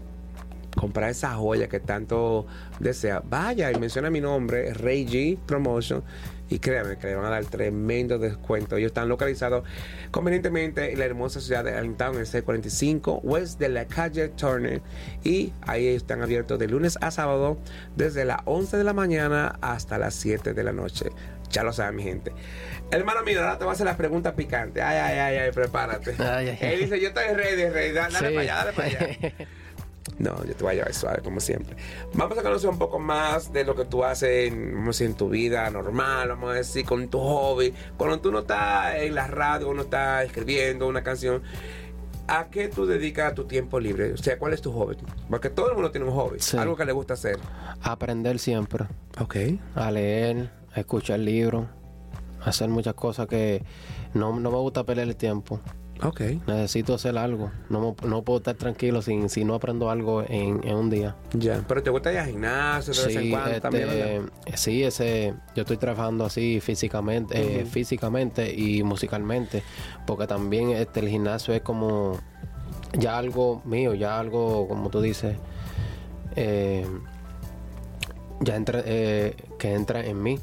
comprar 0.77 1.09
esa 1.09 1.35
joya 1.35 1.67
que 1.67 1.79
tanto 1.79 2.45
desea, 2.79 3.21
vaya 3.25 3.71
y 3.71 3.75
menciona 3.79 4.09
mi 4.09 4.21
nombre, 4.21 4.73
Ray 4.73 5.05
G 5.05 5.37
Promotion 5.45 6.03
y 6.49 6.59
créanme 6.59 6.97
que 6.97 7.07
le 7.07 7.15
van 7.15 7.25
a 7.25 7.29
dar 7.29 7.45
tremendo 7.45 8.19
descuento. 8.19 8.77
Ellos 8.77 8.89
están 8.89 9.09
localizados 9.09 9.65
convenientemente 10.11 10.93
en 10.93 10.99
la 10.99 11.05
hermosa 11.05 11.41
ciudad 11.41 11.63
de 11.63 11.75
Allentown, 11.75 12.15
en 12.15 12.21
el 12.21 12.27
C45, 12.27 13.19
west 13.23 13.59
de 13.59 13.69
la 13.69 13.85
calle 13.85 14.29
Turner. 14.29 14.81
Y 15.23 15.53
ahí 15.61 15.87
están 15.87 16.21
abiertos 16.21 16.57
de 16.59 16.67
lunes 16.67 16.97
a 17.01 17.11
sábado, 17.11 17.57
desde 17.95 18.25
las 18.25 18.39
11 18.45 18.77
de 18.77 18.83
la 18.83 18.93
mañana 18.93 19.57
hasta 19.61 19.97
las 19.97 20.15
7 20.15 20.53
de 20.53 20.63
la 20.63 20.71
noche. 20.71 21.09
Ya 21.49 21.63
lo 21.63 21.71
saben, 21.73 21.95
mi 21.95 22.03
gente. 22.03 22.33
Hermano 22.91 23.23
mío, 23.23 23.41
ahora 23.41 23.57
te 23.57 23.63
voy 23.63 23.71
a 23.71 23.73
hacer 23.73 23.85
las 23.85 23.95
preguntas 23.95 24.33
picantes. 24.33 24.83
Ay, 24.83 24.97
ay, 24.97 25.19
ay, 25.19 25.37
ay, 25.37 25.51
prepárate. 25.51 26.15
Él 26.61 26.79
dice, 26.79 26.99
yo 26.99 27.09
estoy 27.09 27.33
ready, 27.33 27.69
ready. 27.69 27.91
Dale, 27.93 28.13
para 28.13 28.27
allá, 28.27 28.55
dale 28.55 28.73
para 28.73 28.87
allá. 28.87 29.17
No, 30.19 30.35
yo 30.45 30.55
te 30.55 30.63
voy 30.63 30.71
a 30.71 30.75
llevar 30.75 30.93
suave, 30.93 31.21
como 31.23 31.39
siempre. 31.39 31.75
Vamos 32.13 32.37
a 32.37 32.41
conocer 32.43 32.69
un 32.69 32.77
poco 32.79 32.97
más 32.99 33.51
de 33.53 33.63
lo 33.63 33.75
que 33.75 33.85
tú 33.85 34.03
haces 34.03 34.51
en, 34.51 34.71
vamos 34.73 34.87
a 34.87 34.89
decir, 34.89 35.07
en 35.07 35.15
tu 35.15 35.29
vida 35.29 35.69
normal, 35.69 36.29
vamos 36.29 36.51
a 36.51 36.53
decir, 36.53 36.85
con 36.85 37.07
tu 37.09 37.19
hobby. 37.19 37.73
Cuando 37.97 38.19
tú 38.19 38.31
no 38.31 38.39
estás 38.39 38.95
en 38.95 39.13
la 39.15 39.27
radio, 39.27 39.73
no 39.73 39.83
estás 39.83 40.25
escribiendo 40.25 40.87
una 40.87 41.03
canción, 41.03 41.43
¿a 42.27 42.47
qué 42.49 42.67
tú 42.67 42.85
dedicas 42.85 43.35
tu 43.35 43.45
tiempo 43.45 43.79
libre? 43.79 44.13
O 44.13 44.17
sea, 44.17 44.37
¿cuál 44.39 44.53
es 44.53 44.61
tu 44.61 44.71
hobby? 44.71 44.97
Porque 45.29 45.49
todo 45.49 45.69
el 45.69 45.73
mundo 45.75 45.91
tiene 45.91 46.07
un 46.07 46.13
hobby, 46.13 46.39
Sí. 46.39 46.57
algo 46.57 46.75
que 46.75 46.85
le 46.85 46.91
gusta 46.93 47.13
hacer. 47.13 47.37
Aprender 47.81 48.39
siempre. 48.39 48.85
Ok. 49.19 49.35
a 49.75 49.91
leer, 49.91 50.49
a 50.73 50.79
escuchar 50.79 51.19
libros, 51.19 51.65
a 52.43 52.49
hacer 52.49 52.69
muchas 52.69 52.93
cosas 52.95 53.27
que 53.27 53.63
no, 54.13 54.39
no 54.39 54.51
me 54.51 54.57
gusta 54.57 54.83
perder 54.83 55.07
el 55.09 55.15
tiempo. 55.15 55.59
Ok. 56.03 56.21
Necesito 56.47 56.93
hacer 56.93 57.17
algo. 57.17 57.51
No, 57.69 57.95
me- 58.01 58.07
no 58.07 58.21
puedo 58.23 58.38
estar 58.38 58.55
tranquilo 58.55 59.01
sin, 59.01 59.29
si 59.29 59.43
no 59.43 59.55
aprendo 59.55 59.89
algo 59.89 60.23
en, 60.27 60.62
en 60.67 60.75
un 60.75 60.89
día. 60.89 61.15
Ya. 61.33 61.63
Pero 61.67 61.81
te 61.83 61.89
gusta 61.89 62.12
ir 62.12 62.19
al 62.19 62.27
gimnasio 62.27 62.93
de 62.93 63.05
vez 63.07 63.15
en 63.15 63.21
Sí, 63.23 63.29
cuando 63.31 63.49
este, 63.49 63.62
también, 63.62 64.31
sí, 64.55 64.83
ese, 64.83 65.33
yo 65.55 65.62
estoy 65.62 65.77
trabajando 65.77 66.25
así 66.25 66.60
físicamente, 66.62 67.62
eh, 67.62 67.65
físicamente 67.65 68.53
y 68.53 68.83
musicalmente, 68.83 69.63
porque 70.05 70.27
también 70.27 70.69
este, 70.71 70.99
el 70.99 71.10
gimnasio 71.10 71.53
es 71.53 71.62
como 71.62 72.19
ya 72.97 73.17
algo 73.17 73.62
mío, 73.65 73.93
ya 73.93 74.19
algo 74.19 74.67
como 74.67 74.89
tú 74.89 75.01
dices, 75.01 75.36
eh, 76.36 76.86
ya 78.39 78.55
entra, 78.55 78.81
eh, 78.86 79.36
que 79.57 79.73
entra 79.73 80.05
en 80.05 80.21
mí. 80.21 80.39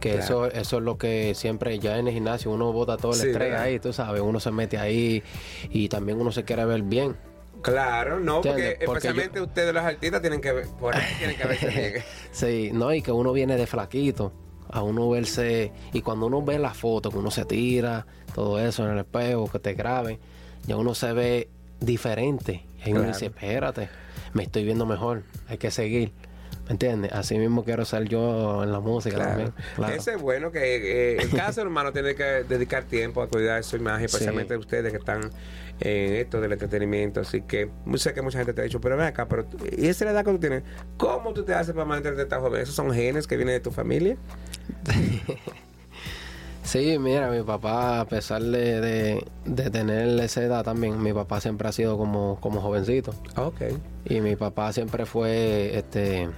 Que 0.00 0.10
Claro. 0.12 0.24
eso, 0.24 0.46
eso 0.46 0.76
es 0.78 0.82
lo 0.82 0.98
que 0.98 1.34
siempre, 1.34 1.78
ya 1.78 1.98
en 1.98 2.08
el 2.08 2.14
gimnasio 2.14 2.50
uno 2.50 2.72
bota 2.72 2.96
todo 2.96 3.12
el 3.12 3.18
Sí, 3.18 3.28
estrés 3.28 3.54
ahí, 3.54 3.78
tú 3.78 3.92
sabes, 3.92 4.20
uno 4.20 4.38
se 4.40 4.50
mete 4.50 4.78
ahí 4.78 5.22
y 5.70 5.88
también 5.88 6.20
uno 6.20 6.30
se 6.32 6.44
quiere 6.44 6.64
ver 6.66 6.82
bien. 6.82 7.16
Claro, 7.62 8.20
no, 8.20 8.42
porque, 8.42 8.76
especialmente 8.80 9.40
ustedes 9.40 9.72
los 9.74 9.82
artistas 9.82 10.20
tienen 10.20 10.40
que 10.40 10.52
ver, 10.52 10.66
por 10.78 10.94
ahí 10.94 11.02
tienen 11.18 11.36
que 11.36 11.46
verse 11.46 11.66
bien. 11.68 11.94
Sí, 12.30 12.70
no, 12.72 12.92
y 12.92 13.00
que 13.02 13.10
uno 13.10 13.32
viene 13.32 13.56
de 13.56 13.66
flaquito, 13.66 14.32
a 14.70 14.82
uno 14.82 15.08
verse, 15.08 15.72
y 15.92 16.02
cuando 16.02 16.26
uno 16.26 16.42
ve 16.42 16.58
las 16.58 16.76
fotos, 16.76 17.12
que 17.12 17.18
uno 17.18 17.30
se 17.30 17.44
tira, 17.46 18.06
todo 18.34 18.60
eso 18.60 18.84
en 18.84 18.92
el 18.92 18.98
espejo, 18.98 19.50
que 19.50 19.58
te 19.58 19.72
graben, 19.74 20.18
ya 20.66 20.76
uno 20.76 20.94
se 20.94 21.12
ve 21.14 21.48
diferente. 21.80 22.66
Y 22.84 22.92
uno 22.92 23.02
dice, 23.02 23.26
espérate, 23.26 23.88
me 24.34 24.42
estoy 24.44 24.64
viendo 24.64 24.84
mejor, 24.86 25.22
hay 25.48 25.56
que 25.58 25.70
seguir. 25.70 26.12
¿Me 26.66 26.72
entiendes? 26.72 27.12
Así 27.12 27.38
mismo 27.38 27.62
quiero 27.64 27.84
ser 27.84 28.04
yo 28.08 28.62
en 28.64 28.72
la 28.72 28.80
música 28.80 29.14
Claro. 29.16 29.30
también. 29.30 29.52
Claro. 29.76 29.94
Ese 29.94 30.14
es 30.14 30.20
bueno 30.20 30.50
que 30.50 31.16
eh, 31.16 31.28
cada 31.36 31.52
ser 31.52 31.66
humano 31.66 31.92
tiene 31.92 32.14
que 32.16 32.24
dedicar 32.24 32.84
tiempo 32.84 33.22
a 33.22 33.28
cuidar 33.28 33.62
su 33.64 33.76
imagen, 33.76 34.08
Sí. 34.08 34.16
especialmente 34.16 34.56
ustedes 34.56 34.90
que 34.92 34.98
están 34.98 35.30
en 35.78 36.14
esto 36.14 36.40
del 36.40 36.52
entretenimiento. 36.52 37.20
Así 37.20 37.42
que 37.42 37.68
sé 37.96 38.14
que 38.14 38.22
mucha 38.22 38.38
gente 38.38 38.52
te 38.52 38.62
ha 38.62 38.64
dicho, 38.64 38.80
pero 38.80 38.96
ven 38.96 39.06
acá, 39.06 39.26
pero 39.28 39.46
¿y 39.76 39.86
esa 39.86 40.04
es 40.04 40.06
la 40.06 40.10
edad 40.10 40.24
que 40.24 40.32
tú 40.32 40.38
tienes? 40.40 40.62
¿Cómo 40.96 41.32
tú 41.32 41.44
te 41.44 41.54
haces 41.54 41.72
para 41.72 41.84
mantenerte 41.86 42.26
tan 42.26 42.40
joven? 42.40 42.62
¿Esos 42.62 42.74
son 42.74 42.90
genes 42.92 43.26
que 43.28 43.36
vienen 43.36 43.54
de 43.54 43.60
tu 43.60 43.70
familia? 43.70 44.16
Sí, 46.62 46.98
mira, 46.98 47.30
mi 47.30 47.42
papá, 47.44 48.00
a 48.00 48.04
pesar 48.06 48.42
de, 48.42 48.80
de, 48.80 49.24
de 49.44 49.70
tener 49.70 50.18
esa 50.18 50.42
edad 50.42 50.64
también, 50.64 51.00
mi 51.00 51.12
papá 51.12 51.40
siempre 51.40 51.68
ha 51.68 51.72
sido 51.72 51.96
como, 51.96 52.38
como 52.40 52.60
jovencito. 52.60 53.14
Ok. 53.36 53.60
Y 54.06 54.20
mi 54.20 54.34
papá 54.34 54.72
siempre 54.72 55.06
fue 55.06 55.78
este 55.78 56.28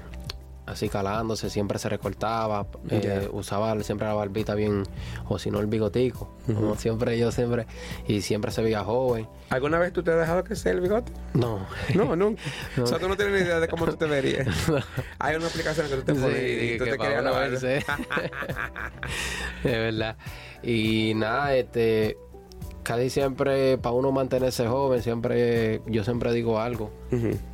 así 0.69 0.89
calándose, 0.89 1.51
siempre 1.51 1.79
se 1.79 1.89
recortaba, 1.89 2.67
eh, 2.91 3.29
usaba 3.33 3.79
siempre 3.83 4.07
la 4.07 4.15
barbita 4.15 4.55
bien, 4.55 4.85
o 5.29 5.39
si 5.39 5.51
no 5.51 5.61
el 5.61 5.67
bigotico, 5.67 6.37
como 6.47 6.77
siempre 6.77 7.19
yo 7.19 7.31
siempre, 7.33 7.67
y 8.07 8.21
siempre 8.23 8.51
se 8.51 8.63
veía 8.63 8.85
joven. 8.85 9.29
¿Alguna 9.51 9.79
vez 9.79 9.93
tú 9.93 10.03
te 10.03 10.11
has 10.13 10.19
dejado 10.19 10.45
crecer 10.45 10.75
el 10.75 10.81
bigote? 10.83 11.13
No, 11.35 11.67
No, 11.95 12.15
nunca. 12.17 12.43
No. 12.77 12.85
O 12.85 12.87
sea, 12.87 12.99
tú 12.99 13.09
no 13.09 13.17
tienes 13.17 13.35
ni 13.41 13.47
idea 13.47 13.61
de 13.61 13.69
cómo 13.69 13.87
tú 13.87 13.97
te 13.97 14.07
verías. 14.07 14.47
Hay 15.19 15.37
una 15.37 15.47
aplicación 15.47 15.89
que 15.89 15.97
tú 15.97 16.03
te 16.03 16.15
Sí, 16.15 16.21
pones 16.21 16.63
y 16.75 16.79
tú 16.79 16.85
que 16.85 16.91
te 16.93 16.99
querías 16.99 17.25
lavar. 17.25 17.51
verse. 17.51 17.85
de 19.65 19.79
verdad. 19.79 20.17
Y 20.63 21.13
nada, 21.15 21.55
este, 21.55 22.19
casi 22.89 23.11
siempre, 23.11 23.77
para 23.77 23.95
uno 23.95 24.13
mantenerse 24.13 24.67
joven, 24.67 25.03
siempre, 25.03 25.83
yo 25.87 26.05
siempre 26.05 26.33
digo 26.33 26.59
algo, 26.59 26.91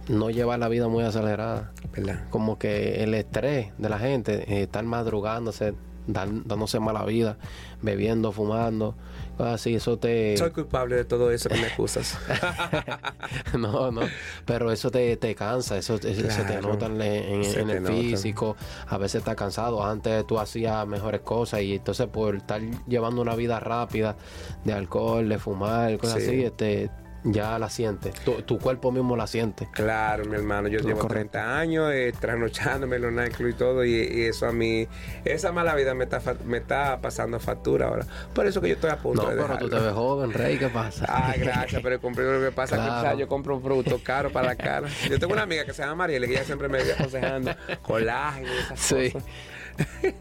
no 0.08 0.30
llevar 0.30 0.60
la 0.60 0.68
vida 0.68 0.86
muy 0.86 1.02
acelerada. 1.02 1.72
¿Verdad? 1.92 2.24
como 2.30 2.56
que 2.58 3.02
el 3.04 3.14
estrés 3.14 3.72
de 3.78 3.88
la 3.88 3.98
gente, 3.98 4.44
eh, 4.52 4.62
estar 4.62 4.84
madrugándose, 4.84 5.74
dar- 6.06 6.44
dándose 6.44 6.78
mala 6.80 7.04
vida, 7.04 7.36
bebiendo, 7.82 8.30
fumando, 8.32 8.94
cosas 9.34 9.54
así, 9.54 9.74
eso 9.74 9.98
te... 9.98 10.36
Soy 10.36 10.50
culpable 10.50 10.96
de 10.96 11.04
todo 11.04 11.30
eso 11.30 11.48
que 11.48 11.56
me 11.56 11.66
acusas. 11.66 12.18
no, 13.58 13.90
no, 13.90 14.02
pero 14.44 14.70
eso 14.72 14.90
te, 14.90 15.16
te 15.16 15.34
cansa, 15.34 15.76
eso, 15.78 15.94
eso 15.96 16.30
se 16.30 16.44
te 16.44 16.58
Claro. 16.58 16.68
nota 16.68 16.86
en, 16.86 17.00
en- 17.02 17.44
Se 17.44 17.60
en 17.60 17.68
te 17.68 17.76
el 17.78 17.86
físico, 17.86 18.56
a 18.88 18.98
veces 18.98 19.16
estás 19.20 19.34
cansado, 19.36 19.84
antes 19.84 20.26
tú 20.26 20.38
hacías 20.38 20.86
mejores 20.86 21.20
cosas 21.20 21.62
y 21.62 21.74
entonces 21.74 22.06
por 22.08 22.36
estar 22.36 22.60
llevando 22.86 23.22
una 23.22 23.34
vida 23.34 23.60
rápida 23.60 24.16
de 24.64 24.72
alcohol, 24.72 25.28
de 25.28 25.38
fumar, 25.38 25.96
cosas 25.98 26.22
Sí. 26.22 26.28
así, 26.28 26.42
este, 26.44 26.90
ya 27.24 27.58
la 27.58 27.70
sientes, 27.70 28.14
tu, 28.20 28.42
tu 28.42 28.58
cuerpo 28.58 28.92
mismo 28.92 29.16
la 29.16 29.26
siente. 29.26 29.68
Claro, 29.72 30.24
mi 30.26 30.34
hermano, 30.36 30.68
yo 30.68 30.80
No, 30.80 30.88
llevo 30.88 31.00
correcto. 31.00 31.30
30 31.32 31.58
años 31.58 31.90
eh, 31.92 32.12
trasnochándome 32.20 32.96
en 32.96 33.02
los 33.02 33.12
nightclubs 33.12 33.54
y 33.54 33.56
todo, 33.56 33.84
y, 33.84 33.92
y 33.94 34.22
eso 34.26 34.46
a 34.46 34.52
mí, 34.52 34.86
esa 35.24 35.50
mala 35.52 35.74
vida 35.74 35.94
me 35.94 36.04
está, 36.04 36.20
me 36.44 36.58
está 36.58 37.00
pasando 37.00 37.40
factura 37.40 37.88
ahora. 37.88 38.06
Por 38.34 38.46
eso 38.46 38.60
que 38.60 38.68
yo 38.68 38.74
estoy 38.74 38.90
a 38.90 38.98
punto 38.98 39.22
No, 39.22 39.30
de 39.30 39.42
pero 39.42 39.58
tú 39.58 39.68
te 39.68 39.76
ves 39.80 39.92
joven, 39.92 40.32
Rey, 40.32 40.58
¿qué 40.58 40.68
pasa? 40.68 41.06
Ay, 41.08 41.40
gracias, 41.44 41.80
pero 41.82 42.00
compré 42.00 42.24
lo 42.24 42.44
que 42.44 42.52
pasa 42.52 42.76
es 42.76 42.82
que 42.82 42.88
o 42.88 42.90
sea, 42.92 43.00
Claro. 43.00 43.18
yo 43.18 43.26
compro 43.28 43.56
un 43.56 43.62
producto 43.62 43.98
caro 44.02 44.30
para 44.30 44.48
la 44.48 44.56
cara. 44.56 44.88
Yo 45.08 45.18
tengo 45.18 45.32
una 45.32 45.42
amiga 45.42 45.64
que 45.64 45.72
se 45.72 45.82
llama 45.82 45.94
Mariela 45.96 46.26
que 46.26 46.32
ella 46.34 46.44
siempre 46.44 46.68
me 46.68 46.78
vive 46.78 46.92
aconsejando 46.92 47.52
colágeno 47.82 48.48
y 48.52 48.58
esas 48.58 48.80
Sí. 48.80 49.10
cosas. 49.12 49.28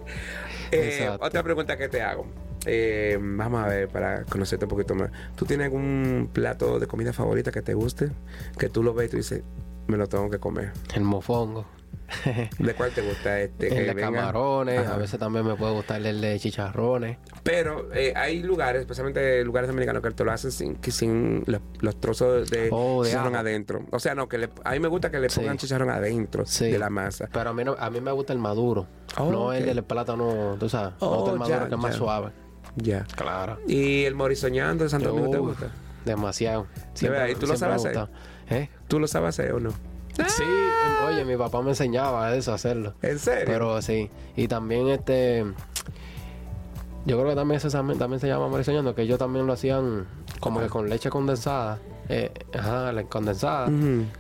Eh, 0.72 1.08
otra 1.20 1.44
pregunta 1.44 1.78
que 1.78 1.88
te 1.88 2.02
hago. 2.02 2.26
Eh, 2.66 3.18
vamos 3.22 3.64
a 3.64 3.68
ver, 3.68 3.88
para 3.90 4.24
conocerte 4.26 4.66
un 4.66 4.70
poquito 4.70 4.96
más. 4.96 5.12
¿Tú 5.36 5.46
tienes 5.46 5.66
algún 5.66 6.30
plato 6.32 6.80
de 6.80 6.88
comida 6.88 7.14
favorita 7.14 7.52
que 7.52 7.62
te 7.62 7.74
guste? 7.74 8.10
Que 8.58 8.70
tú 8.70 8.84
lo 8.84 8.94
ves 8.94 9.08
y 9.08 9.12
tú 9.12 9.18
dices, 9.18 9.44
me 9.88 9.98
lo 9.98 10.08
tengo 10.08 10.30
que 10.30 10.40
comer. 10.40 10.72
El 10.96 11.04
mofongo. 11.04 11.66
¿De 12.60 12.74
cuál 12.76 12.92
te 12.92 13.02
gusta 13.02 13.40
este? 13.40 13.68
el 13.70 13.74
que 13.74 13.82
de 13.86 13.94
venga? 13.94 14.12
camarones, 14.12 14.80
Ajá. 14.80 14.96
a 14.96 14.98
veces 14.98 15.20
también 15.20 15.46
me 15.48 15.56
puede 15.56 15.74
gustar 15.74 16.06
el 16.06 16.22
de 16.22 16.40
chicharrones. 16.40 17.18
Pero 17.44 17.92
eh, 17.94 18.14
hay 18.16 18.44
lugares, 18.44 18.82
especialmente 18.82 19.44
lugares 19.44 19.68
dominicanos, 19.68 20.04
que 20.04 20.12
te 20.12 20.24
lo 20.24 20.32
hacen 20.32 20.52
sin, 20.52 20.76
que 20.76 20.92
sin 20.92 21.44
los, 21.48 21.62
los 21.80 22.00
trozos 22.00 22.50
de, 22.52 22.70
Oh, 22.72 23.04
de 23.04 23.10
chicharrón 23.10 23.36
adentro. 23.36 23.86
O 23.92 24.00
sea, 24.00 24.14
no, 24.16 24.28
que 24.28 24.38
le- 24.38 24.50
a 24.64 24.72
mí 24.74 24.80
me 24.80 24.90
gusta 24.90 25.10
que 25.10 25.20
le 25.20 25.30
Sí. 25.30 25.40
pongan 25.40 25.58
chicharrón 25.58 25.90
adentro 25.90 26.46
Sí. 26.46 26.70
de 26.72 26.78
la 26.78 26.90
masa. 26.90 27.30
Pero 27.32 27.50
a 27.50 27.54
mí, 27.54 27.64
no- 27.64 27.76
a 27.80 27.90
mí 27.90 28.00
me 28.00 28.12
gusta 28.12 28.32
el 28.34 28.40
maduro. 28.40 28.86
Oh, 29.18 29.32
no 29.32 29.54
el 29.54 29.66
del 29.66 29.84
plátano, 29.84 30.56
tú 30.60 30.70
sabes. 30.70 30.92
me 31.02 31.08
Oh, 31.08 31.16
gusta 31.16 31.32
el 31.34 31.40
maduro 31.40 31.60
ya, 31.62 31.68
que 31.70 31.76
es 31.76 31.82
más 31.82 31.92
ya. 31.94 31.98
suave. 31.98 32.32
Ya. 32.76 33.06
Claro. 33.16 33.60
¿Y 33.68 34.04
el 34.04 34.16
morisoñando 34.16 34.84
de 34.84 34.90
Santo 34.90 35.10
Domingo 35.10 35.30
te 35.30 35.38
gusta? 35.38 35.72
Demasiado. 36.06 36.68
verdad, 37.02 37.28
¿y 37.28 37.36
tú 37.36 37.48
lo 37.48 37.56
siempre 37.56 37.80
sabes 37.80 37.86
hacer? 37.86 38.10
¿Eh? 38.50 38.70
¿Tú 38.88 39.00
lo 39.00 39.08
sabes 39.08 39.30
hacer 39.30 39.54
o 39.54 39.60
no? 39.60 39.72
Sí, 40.28 40.44
oye, 41.08 41.26
mi 41.26 41.36
papá 41.36 41.62
me 41.62 41.70
enseñaba 41.70 42.36
eso, 42.36 42.54
hacerlo. 42.54 42.94
¿En 43.02 43.18
serio? 43.18 43.46
Pero 43.48 43.82
sí. 43.82 44.10
Y 44.36 44.48
también 44.48 44.88
este. 44.90 45.44
Yo 47.06 47.18
creo 47.18 47.30
que 47.30 47.36
también 47.36 47.60
se, 47.60 47.70
también 47.70 48.20
se 48.20 48.28
llama 48.28 48.48
marisoñando, 48.48 48.96
que 48.96 49.02
ellos 49.02 49.18
también 49.20 49.48
lo 49.48 49.54
hacían 49.54 50.06
como 50.40 50.60
que 50.60 50.68
con 50.68 50.90
leche 50.90 51.10
condensada. 51.10 51.80
Eh, 52.10 52.32
ajá, 52.54 52.92
la 52.92 53.04
condensada. 53.04 53.66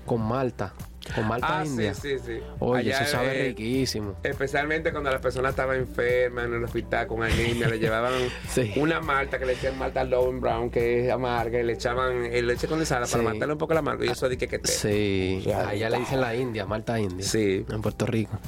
Con 0.05 0.21
malta. 0.21 0.73
Con 1.13 1.27
malta 1.27 1.59
Ah, 1.59 1.65
india. 1.65 1.93
sí, 1.93 2.17
sí, 2.17 2.23
sí. 2.25 2.39
Oye, 2.59 2.93
Allá, 2.93 3.01
eso 3.03 3.11
sabe 3.11 3.41
eh, 3.41 3.47
riquísimo. 3.49 4.15
Especialmente 4.23 4.91
cuando 4.91 5.11
la 5.11 5.19
persona 5.19 5.49
estaba 5.49 5.75
enferma 5.75 6.45
en 6.45 6.53
el 6.53 6.63
hospital 6.63 7.07
con 7.07 7.23
anemia, 7.23 7.67
le 7.67 7.77
llevaban 7.77 8.13
Sí. 8.49 8.71
una 8.77 9.01
malta 9.01 9.37
que 9.37 9.45
le 9.45 9.55
decían 9.55 9.77
malta 9.77 10.03
Lowen 10.05 10.39
Brown, 10.39 10.69
que 10.69 11.05
es 11.05 11.11
amarga, 11.11 11.59
y 11.59 11.63
le 11.63 11.73
echaban 11.73 12.23
leche 12.31 12.67
condensada 12.67 13.05
para 13.05 13.19
Sí. 13.21 13.25
matarle 13.27 13.51
un 13.53 13.57
poco 13.59 13.73
la 13.73 13.79
amargo. 13.81 14.05
Y 14.05 14.09
eso 14.09 14.29
dije 14.29 14.47
que 14.47 14.59
te. 14.59 14.67
Sí, 14.69 15.45
allá 15.53 15.89
le 15.89 15.99
dicen 15.99 16.21
la 16.21 16.35
India, 16.35 16.65
Malta 16.65 16.97
India. 16.99 17.25
Sí. 17.27 17.65
En 17.69 17.81
Puerto 17.81 18.05
Rico. 18.05 18.39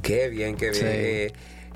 Qué 0.00 0.28
bien, 0.28 0.54
qué 0.56 0.70
bien. 0.70 0.74
Sí. 0.74 0.86
Eh, 0.86 1.32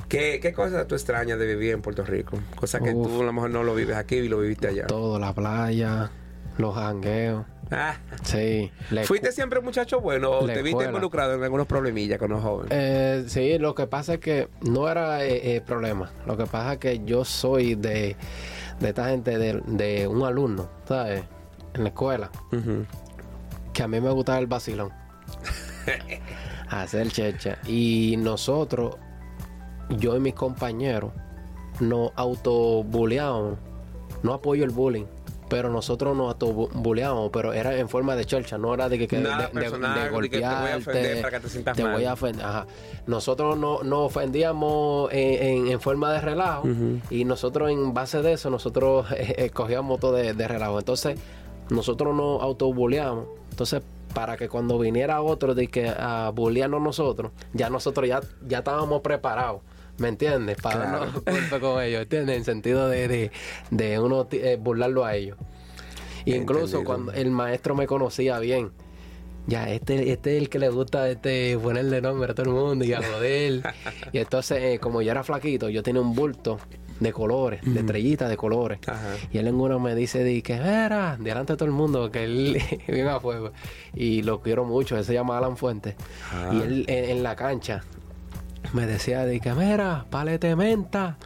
¿Qué, 0.08 0.40
¿Qué 0.40 0.52
cosas 0.52 0.87
tú 0.87 0.94
extrañas 0.94 1.38
de 1.38 1.46
vivir 1.46 1.72
en 1.72 1.80
Puerto 1.82 2.04
Rico? 2.04 2.38
Cosas 2.54 2.80
que 2.82 2.90
Uf. 2.90 3.08
tú 3.08 3.22
a 3.22 3.24
lo 3.24 3.32
mejor 3.32 3.50
no 3.50 3.62
lo 3.62 3.74
vives 3.74 3.96
aquí 3.96 4.16
y 4.16 4.28
lo 4.28 4.38
viviste 4.38 4.68
allá. 4.68 4.87
Todo, 4.87 5.18
la 5.18 5.32
playa, 5.35 6.11
los 6.58 6.74
jangueos. 6.74 7.46
Ah, 7.72 7.96
Sí. 8.22 8.70
¿Fuiste 9.04 9.32
siempre 9.32 9.58
un 9.58 9.64
muchacho 9.64 10.00
bueno 10.00 10.30
o 10.30 10.46
te 10.46 10.62
viste 10.62 10.85
involucrado 10.85 11.35
en 11.35 11.42
algunos 11.42 11.66
problemillas 11.66 12.18
con 12.18 12.30
los 12.30 12.42
jóvenes? 12.42 12.70
Eh, 12.72 13.24
sí, 13.26 13.58
lo 13.58 13.74
que 13.74 13.87
pasa 13.87 14.14
es 14.14 14.20
que 14.20 14.48
no 14.61 14.88
era 14.88 15.24
eh, 15.24 15.56
eh, 15.56 15.61
problema. 15.61 16.11
Lo 16.26 16.37
que 16.37 16.44
pasa 16.46 16.74
es 16.74 16.78
que 16.78 17.04
yo 17.04 17.24
soy 17.24 17.74
de, 17.74 18.16
de 18.80 18.88
esta 18.88 19.08
gente, 19.08 19.38
de, 19.38 19.62
de 19.66 20.06
un 20.06 20.22
alumno, 20.22 20.68
¿sabes? 20.87 21.24
En 21.74 21.85
la 21.85 21.88
escuela, 21.88 22.30
que 23.72 23.82
a 23.82 23.88
mí 23.88 24.00
me 24.00 24.11
gustaba 24.11 24.38
el 24.38 24.46
vacilón. 24.46 24.90
Hacer 26.68 27.11
checha. 27.11 27.58
Y 27.66 28.16
nosotros, 28.18 28.96
yo 29.90 30.16
y 30.16 30.20
mis 30.20 30.35
compañeros, 30.35 31.12
nos 31.80 32.12
autobuleábamos. 32.16 33.58
No 34.22 34.35
apoyo 34.35 34.64
el 34.64 34.70
bullying, 34.70 35.06
pero 35.52 35.68
nosotros 35.68 36.16
nos 36.16 36.28
autobuleamos, 36.28 37.28
pero 37.30 37.52
era 37.52 37.76
en 37.76 37.86
forma 37.90 38.16
de 38.16 38.24
chelcha, 38.24 38.56
no 38.56 38.72
era 38.72 38.88
de 38.88 38.98
que, 38.98 39.06
que 39.06 39.18
Nada 39.18 39.48
de, 39.48 39.60
personal, 39.60 39.94
de 40.10 40.20
de 40.20 40.30
que 40.30 40.38
te 40.38 40.44
voy 40.46 40.70
a 40.70 40.76
ofender 40.78 41.20
para 41.20 41.30
que 41.36 41.40
te 41.44 41.48
sientas 41.50 41.76
te 41.76 41.82
mal. 41.82 41.92
voy 41.92 42.04
a 42.06 42.12
ofender, 42.14 42.44
ajá. 42.46 42.66
Nosotros 43.06 43.58
no, 43.58 43.82
nos 43.82 44.06
ofendíamos 44.06 45.12
en, 45.12 45.42
en- 45.66 45.66
en 45.68 45.80
forma 45.80 46.10
de 46.12 46.20
relajo 46.22 46.66
y 47.10 47.24
nosotros 47.26 47.70
en 47.70 47.92
base 47.92 48.22
de 48.22 48.32
eso, 48.32 48.48
nosotros 48.48 49.06
eh, 49.16 49.50
cogíamos 49.50 50.00
todo 50.00 50.12
de, 50.14 50.32
de 50.32 50.48
relajo. 50.48 50.78
Entonces, 50.78 51.18
nosotros 51.68 52.14
nos 52.14 52.42
autobuleamos. 52.42 53.26
Entonces, 53.50 53.82
para 54.14 54.36
que 54.38 54.48
cuando 54.48 54.78
viniera 54.78 55.20
otro 55.22 55.54
de 55.54 55.68
que 55.68 55.88
a 55.88 56.30
bullearnos 56.34 56.80
nosotros, 56.80 57.32
ya 57.52 57.68
nosotros 57.68 58.08
ya, 58.08 58.20
ya 58.46 58.58
estábamos 58.58 59.02
preparados. 59.02 59.60
¿Me 60.02 60.08
entiendes? 60.08 60.56
Para 60.60 60.74
Claro. 60.98 61.12
golpe 61.24 61.60
con 61.60 61.80
ellos, 61.80 62.02
¿entiendes? 62.02 62.36
En 62.38 62.44
sentido 62.44 62.88
de, 62.88 63.06
de, 63.06 63.30
de 63.70 63.98
uno 64.00 64.26
eh, 64.32 64.58
burlarlo 64.60 65.04
a 65.04 65.14
ellos. 65.14 65.38
Y 66.24 66.34
incluso 66.34 66.82
cuando 66.82 67.12
el 67.12 67.30
maestro 67.30 67.76
me 67.76 67.86
conocía 67.86 68.40
bien, 68.40 68.72
ya, 69.46 69.70
este, 69.70 70.10
este 70.10 70.36
es 70.36 70.42
el 70.42 70.48
que 70.48 70.58
le 70.58 70.70
gusta 70.70 71.08
este 71.08 71.56
ponerle 71.56 72.00
nombre 72.00 72.32
a 72.32 72.34
todo 72.34 72.46
el 72.46 72.52
mundo 72.52 72.84
y 72.84 72.92
a 72.94 73.00
joder. 73.00 73.62
y 74.12 74.18
entonces, 74.18 74.58
eh, 74.60 74.78
como 74.80 75.02
yo 75.02 75.12
era 75.12 75.22
flaquito, 75.22 75.68
yo 75.68 75.84
tenía 75.84 76.00
un 76.02 76.16
bulto 76.16 76.58
de 76.98 77.12
colores, 77.12 77.60
de 77.64 77.78
estrellitas 77.80 78.28
de 78.28 78.36
colores. 78.36 78.80
Ajá. 78.88 79.14
Y 79.32 79.38
él 79.38 79.46
en 79.46 79.54
uno 79.54 79.78
me 79.78 79.94
dice, 79.94 80.24
di 80.24 80.42
que, 80.42 80.54
mira, 80.54 81.16
delante 81.20 81.52
de 81.52 81.56
todo 81.56 81.66
el 81.66 81.74
mundo, 81.74 82.10
que 82.10 82.24
él 82.24 82.60
viene 82.88 83.08
a 83.08 83.20
fuego. 83.20 83.52
Y 83.94 84.22
lo 84.22 84.40
quiero 84.40 84.64
mucho, 84.64 84.96
él 84.98 85.04
se 85.04 85.14
llama 85.14 85.38
Alan 85.38 85.56
Fuentes. 85.56 85.94
Ah. 86.32 86.50
Y 86.52 86.60
él 86.60 86.84
en, 86.88 87.10
en 87.10 87.22
la 87.22 87.36
cancha 87.36 87.84
me 88.72 88.87
decía, 88.87 89.24
di 89.26 89.40
que, 89.40 89.52
mira, 89.52 90.04
palete 90.11 90.54
menta. 90.56 91.16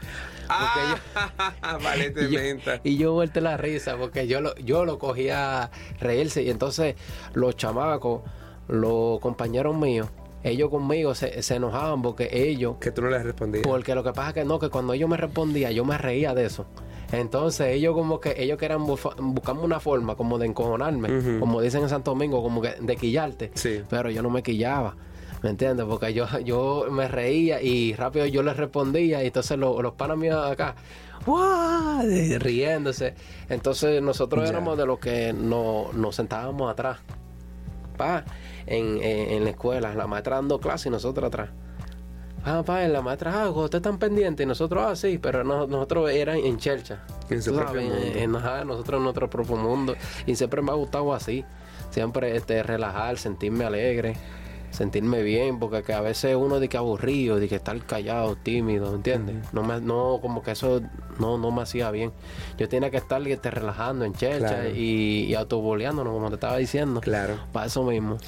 Ah, 0.48 0.96
vale, 1.82 2.10
te 2.10 2.24
Y 2.24 2.30
yo, 2.30 2.38
menta. 2.40 2.80
y 2.84 2.96
yo 2.96 3.12
vuelto 3.12 3.40
la 3.40 3.56
risa 3.56 3.96
porque 3.96 4.26
yo 4.26 4.40
lo, 4.40 4.54
yo 4.56 4.84
lo 4.84 4.98
cogía 4.98 5.64
a 5.64 5.70
reírse 6.00 6.42
y 6.42 6.50
entonces 6.50 6.94
los 7.34 7.56
chamacos, 7.56 8.22
los 8.68 9.18
compañeros 9.20 9.76
míos, 9.76 10.08
ellos 10.44 10.70
conmigo 10.70 11.14
se, 11.16 11.42
se 11.42 11.56
enojaban 11.56 12.02
porque 12.02 12.28
ellos, 12.32 12.76
Que 12.80 12.92
tú 12.92 13.02
no 13.02 13.10
le 13.10 13.20
respondías. 13.22 13.64
porque 13.66 13.94
lo 13.96 14.04
que 14.04 14.12
pasa 14.12 14.28
es 14.28 14.34
que 14.34 14.44
no, 14.44 14.58
que 14.60 14.68
cuando 14.68 14.92
ellos 14.92 15.08
me 15.08 15.16
respondían 15.16 15.72
yo 15.72 15.84
me 15.84 15.98
reía 15.98 16.34
de 16.34 16.44
eso. 16.46 16.66
Entonces 17.12 17.68
ellos 17.68 17.94
como 17.94 18.20
que 18.20 18.34
ellos 18.36 18.58
querían 18.58 18.84
buscarme 18.84 19.62
una 19.62 19.78
forma 19.80 20.16
como 20.16 20.38
de 20.38 20.46
encojonarme, 20.46 21.38
como 21.38 21.60
dicen 21.60 21.82
en 21.84 21.88
Santo 21.88 22.10
Domingo, 22.12 22.42
como 22.42 22.60
que 22.60 22.74
de 22.80 22.96
quillarte. 22.96 23.52
Sí. 23.54 23.82
Pero 23.88 24.10
yo 24.10 24.22
no 24.22 24.30
me 24.30 24.42
quillaba. 24.42 24.96
¿Me 25.46 25.50
entiendes? 25.50 25.86
Porque 25.86 26.12
yo, 26.12 26.26
yo 26.44 26.86
me 26.90 27.06
reía 27.06 27.62
y 27.62 27.94
rápido 27.94 28.26
yo 28.26 28.42
les 28.42 28.56
respondía 28.56 29.22
y 29.22 29.28
entonces 29.28 29.56
lo- 29.56 29.80
los 29.80 29.92
panas 29.92 30.16
míos 30.18 30.44
acá, 30.44 30.74
riéndose. 32.40 33.14
Entonces 33.48 34.02
nosotros 34.02 34.48
éramos 34.48 34.76
de 34.76 34.86
los 34.86 34.98
que 34.98 35.32
no- 35.32 35.90
nos 35.92 36.16
sentábamos 36.16 36.68
atrás, 36.68 36.98
pa, 37.96 38.24
en, 38.66 39.00
en- 39.00 39.30
en 39.34 39.44
la 39.44 39.50
escuela, 39.50 39.94
la 39.94 40.08
maestra 40.08 40.34
dando 40.36 40.58
clase 40.58 40.88
y 40.88 40.92
nosotros 40.92 41.28
atrás. 41.28 41.50
Ah, 42.44 42.64
pa, 42.66 42.80
la 42.88 43.00
maestra, 43.02 43.42
ah, 43.44 43.48
ustedes 43.50 43.74
están 43.80 43.98
pendientes 43.98 44.44
y 44.44 44.48
nosotros, 44.48 44.82
ah, 44.84 44.96
sí, 44.96 45.18
pero 45.18 45.44
no- 45.44 45.68
nosotros 45.68 46.10
eran 46.10 46.38
en 46.38 46.58
chelcha. 46.58 47.04
En 47.30 47.40
su 47.40 47.54
propio 47.54 47.82
sabes, 47.82 47.84
mundo. 47.88 48.18
en- 48.18 48.34
ajá, 48.36 48.64
nosotros 48.64 48.98
en 48.98 49.04
nuestro 49.04 49.30
propio 49.30 49.54
mundo. 49.56 49.94
Y 50.26 50.34
siempre 50.34 50.60
me 50.60 50.72
ha 50.72 50.74
gustado 50.74 51.14
así. 51.14 51.44
Siempre 51.90 52.34
este, 52.36 52.64
relajar, 52.64 53.16
sentirme 53.16 53.64
alegre, 53.64 54.16
sentirme 54.70 55.22
bien, 55.22 55.58
porque 55.58 55.82
que 55.82 55.92
a 55.92 56.00
veces 56.00 56.36
uno 56.36 56.60
de 56.60 56.68
que 56.68 56.76
aburrido, 56.76 57.38
de 57.38 57.48
que 57.48 57.56
estar 57.56 57.78
callado, 57.84 58.36
tímido, 58.36 58.94
¿entiendes? 58.94 59.36
No 59.52 59.62
me, 59.62 59.80
no, 59.80 60.18
como 60.20 60.42
que 60.42 60.50
eso 60.52 60.80
no, 61.18 61.38
no 61.38 61.50
me 61.50 61.62
hacía 61.62 61.90
bien. 61.90 62.12
Yo 62.58 62.68
tenía 62.68 62.90
que 62.90 62.96
estar 62.98 63.26
este, 63.26 63.50
relajando 63.50 64.04
en 64.04 64.12
chelcha 64.14 64.48
Claro. 64.48 64.70
y, 64.74 65.24
y 65.28 65.34
autoboleándonos, 65.34 66.12
como 66.12 66.28
te 66.28 66.34
estaba 66.34 66.56
diciendo. 66.58 67.00
Claro. 67.00 67.38
Para 67.52 67.66
eso 67.66 67.82
mismo. 67.84 68.18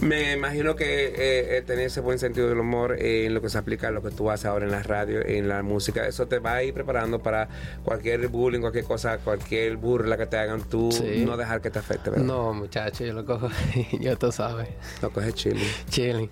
Me 0.00 0.32
imagino 0.32 0.76
que 0.76 1.08
eh, 1.08 1.58
eh, 1.58 1.62
tener 1.66 1.86
ese 1.86 2.00
buen 2.00 2.18
sentido 2.18 2.48
del 2.48 2.58
humor 2.58 2.96
eh, 2.98 3.26
en 3.26 3.34
lo 3.34 3.42
que 3.42 3.50
se 3.50 3.58
aplica 3.58 3.88
a 3.88 3.90
lo 3.90 4.02
que 4.02 4.10
tú 4.10 4.30
haces 4.30 4.46
ahora 4.46 4.64
en 4.64 4.70
la 4.70 4.82
radio, 4.82 5.20
en 5.24 5.46
la 5.46 5.62
música, 5.62 6.06
eso 6.06 6.26
te 6.26 6.38
va 6.38 6.54
a 6.54 6.62
ir 6.62 6.72
preparando 6.72 7.22
para 7.22 7.48
cualquier 7.84 8.28
bullying, 8.28 8.60
cualquier 8.60 8.84
cosa, 8.84 9.18
cualquier 9.18 9.76
burla 9.76 10.16
que 10.16 10.24
te 10.26 10.38
hagan 10.38 10.62
tú, 10.68 10.90
Sí. 10.90 11.24
no 11.26 11.36
dejar 11.36 11.60
que 11.60 11.70
te 11.70 11.78
afecte, 11.80 12.08
¿verdad? 12.08 12.24
No, 12.24 12.54
muchacho, 12.54 13.04
yo 13.04 13.12
lo 13.12 13.26
cojo, 13.26 13.48
ya 14.00 14.16
tú 14.16 14.32
sabes. 14.32 14.68
No 15.02 15.10
coges 15.10 15.34
chile. 15.34 15.60
Chilling. 15.90 16.30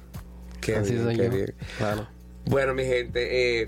Qué 0.62 0.76
Así 0.76 0.92
bien, 0.92 1.04
soy 1.04 1.16
qué 1.16 1.24
yo. 1.24 1.30
bien. 1.30 1.54
Claro. 1.76 2.08
Bueno, 2.46 2.72
mi 2.72 2.84
gente, 2.84 3.60
eh, 3.62 3.66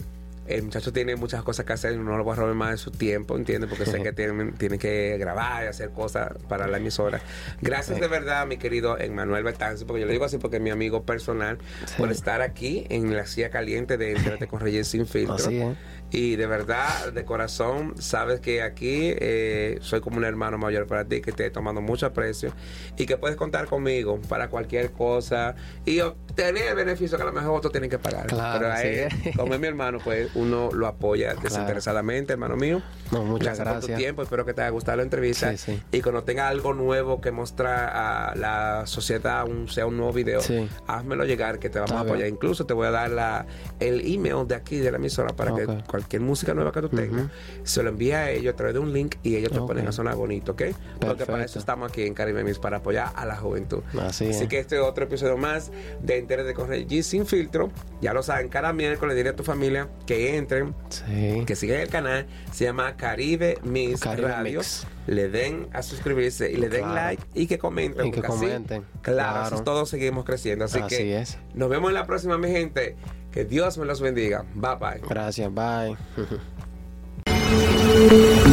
el 0.54 0.62
muchacho 0.64 0.92
tiene 0.92 1.16
muchas 1.16 1.42
cosas 1.42 1.64
que 1.66 1.72
hacer, 1.72 1.96
no 1.96 2.16
lo 2.16 2.24
voy 2.24 2.32
a 2.32 2.36
robar 2.36 2.54
más 2.54 2.70
de 2.72 2.76
su 2.78 2.90
tiempo, 2.90 3.36
¿entiendes? 3.36 3.68
Porque 3.70 3.86
sé 3.86 4.02
que 4.02 4.12
tiene, 4.14 4.52
tiene 4.52 4.78
que 4.78 5.16
grabar 5.18 5.64
y 5.64 5.68
hacer 5.68 5.90
cosas 5.90 6.32
para 6.48 6.66
la 6.66 6.76
emisora. 6.78 7.20
Gracias 7.60 8.00
de 8.00 8.08
verdad, 8.08 8.46
mi 8.46 8.56
querido 8.56 8.98
Emmanuel 8.98 9.44
Betanzo, 9.44 9.86
porque 9.86 10.00
yo 10.00 10.06
le 10.06 10.12
digo 10.12 10.24
así 10.24 10.38
porque 10.38 10.56
es 10.56 10.62
mi 10.62 10.70
amigo 10.70 11.02
personal, 11.04 11.58
Sí. 11.86 11.94
por 11.98 12.10
estar 12.10 12.42
aquí 12.42 12.86
en 12.90 13.16
la 13.16 13.26
silla 13.26 13.50
caliente 13.50 13.96
de 13.96 14.12
Entérate 14.12 14.46
con 14.46 14.60
Reyes 14.60 14.88
Sin 14.88 15.06
Filtro. 15.06 15.34
Así 15.34 15.60
es. 15.60 15.76
Y 16.12 16.34
de 16.34 16.46
verdad, 16.48 17.12
de 17.12 17.24
corazón, 17.24 17.94
sabes 18.00 18.40
que 18.40 18.62
aquí 18.62 19.14
eh, 19.16 19.78
soy 19.80 20.00
como 20.00 20.16
un 20.16 20.24
hermano 20.24 20.58
mayor 20.58 20.88
para 20.88 21.04
ti, 21.04 21.20
que 21.20 21.30
te 21.30 21.46
he 21.46 21.50
tomado 21.50 21.80
mucho 21.80 22.04
aprecio 22.06 22.52
y 22.96 23.06
que 23.06 23.16
puedes 23.16 23.36
contar 23.36 23.66
conmigo 23.66 24.20
para 24.28 24.48
cualquier 24.48 24.90
cosa 24.90 25.54
y 25.86 26.00
obtener 26.00 26.66
el 26.70 26.74
beneficio 26.74 27.16
que 27.16 27.22
a 27.22 27.26
lo 27.26 27.32
mejor 27.32 27.56
otros 27.58 27.70
tienen 27.70 27.88
que 27.90 27.98
pagar. 28.00 28.26
Claro, 28.26 28.58
Pero 28.58 28.72
a 28.72 28.74
así 28.74 28.88
él, 28.88 29.08
es. 29.24 29.36
como 29.36 29.54
es 29.54 29.60
mi 29.60 29.68
hermano, 29.68 29.98
pues 30.02 30.28
uno 30.40 30.70
lo 30.72 30.86
apoya 30.86 31.34
desinteresadamente, 31.34 32.32
hermano 32.32 32.56
mío. 32.56 32.82
No, 33.12 33.24
muchas 33.24 33.58
por 33.58 33.66
tu 33.66 33.72
gracias. 33.72 33.98
tiempo, 33.98 34.22
espero 34.22 34.44
que 34.44 34.54
te 34.54 34.62
haya 34.62 34.70
gustado 34.70 34.98
la 34.98 35.02
entrevista. 35.02 35.50
Sí, 35.52 35.58
sí. 35.58 35.82
Y 35.92 36.00
cuando 36.00 36.22
tenga 36.22 36.48
algo 36.48 36.74
nuevo 36.74 37.20
que 37.20 37.30
mostrar 37.32 37.90
a 37.94 38.34
la 38.36 38.86
sociedad, 38.86 39.44
un, 39.46 39.68
sea 39.68 39.86
un 39.86 39.96
nuevo 39.96 40.12
video, 40.12 40.40
Sí. 40.40 40.68
házmelo 40.86 41.24
llegar 41.24 41.58
que 41.58 41.68
te 41.70 41.78
vamos 41.78 41.96
a 41.96 42.00
apoyar. 42.00 42.28
Incluso 42.28 42.66
te 42.66 42.74
voy 42.74 42.86
a 42.86 42.90
dar 42.90 43.10
la, 43.10 43.46
el 43.80 44.00
email 44.06 44.46
de 44.46 44.54
aquí, 44.54 44.78
de 44.78 44.90
la 44.90 44.98
emisora, 44.98 45.34
para 45.34 45.54
que 45.54 45.66
cualquier 45.88 46.22
música 46.22 46.54
nueva 46.54 46.72
que 46.72 46.80
tú 46.82 46.88
tengas, 46.88 47.26
se 47.64 47.82
lo 47.82 47.90
envía 47.90 48.18
a 48.20 48.30
ellos 48.30 48.54
a 48.54 48.56
través 48.56 48.74
de 48.74 48.80
un 48.80 48.92
link 48.92 49.16
y 49.22 49.36
ellos 49.36 49.52
te 49.52 49.58
ponen 49.58 49.86
a 49.88 49.92
sonar 49.92 50.14
bonito, 50.14 50.52
¿ok? 50.52 50.62
Porque 51.00 51.26
para 51.26 51.44
eso 51.44 51.58
estamos 51.58 51.90
aquí 51.90 52.02
en 52.04 52.14
Caribe 52.14 52.44
Mix, 52.44 52.58
para 52.58 52.78
apoyar 52.78 53.10
a 53.14 53.24
la 53.26 53.36
juventud. 53.36 53.82
Así 54.00 54.26
es. 54.28 54.46
que 54.48 54.58
este 54.58 54.76
es 54.76 54.82
otro 54.82 55.04
episodio 55.04 55.36
más 55.36 55.70
de 56.02 56.18
Interés 56.18 56.46
de 56.46 56.54
Correy 56.54 56.86
G 56.86 57.02
sin 57.02 57.26
filtro. 57.26 57.70
Ya 58.00 58.12
lo 58.12 58.22
saben, 58.22 58.48
cada 58.48 58.72
miércoles 58.72 59.16
dile 59.16 59.30
a 59.30 59.36
tu 59.36 59.42
familia 59.44 59.88
que 60.06 60.29
entren 60.36 60.74
Sí. 60.88 61.44
que 61.46 61.56
sigan 61.56 61.80
el 61.80 61.88
canal, 61.88 62.26
se 62.52 62.64
llama 62.64 62.96
Caribe 62.96 63.58
Mix 63.62 64.00
Caribe 64.00 64.28
Radio. 64.28 64.58
Mix. 64.60 64.86
Le 65.06 65.28
den 65.28 65.68
a 65.72 65.82
suscribirse 65.82 66.50
y 66.50 66.56
le 66.56 66.68
den 66.68 66.82
Claro. 66.82 66.94
like 66.94 67.22
y 67.34 67.46
que 67.46 67.58
comenten. 67.58 68.06
Y 68.06 68.12
que 68.12 68.20
así, 68.20 68.28
comenten. 68.28 68.84
claro, 69.02 69.62
todos 69.62 69.88
seguimos 69.90 70.24
creciendo. 70.24 70.64
Así, 70.66 70.78
Así 70.78 70.96
que 70.96 71.18
es. 71.20 71.38
nos 71.54 71.68
vemos 71.68 71.90
en 71.90 71.94
la 71.94 72.06
próxima, 72.06 72.38
mi 72.38 72.48
gente. 72.48 72.96
Que 73.32 73.44
Dios 73.44 73.78
me 73.78 73.86
los 73.86 74.00
bendiga. 74.00 74.44
Bye 74.54 74.76
bye. 74.80 75.00
Gracias, 75.08 75.50
bye. 75.54 75.96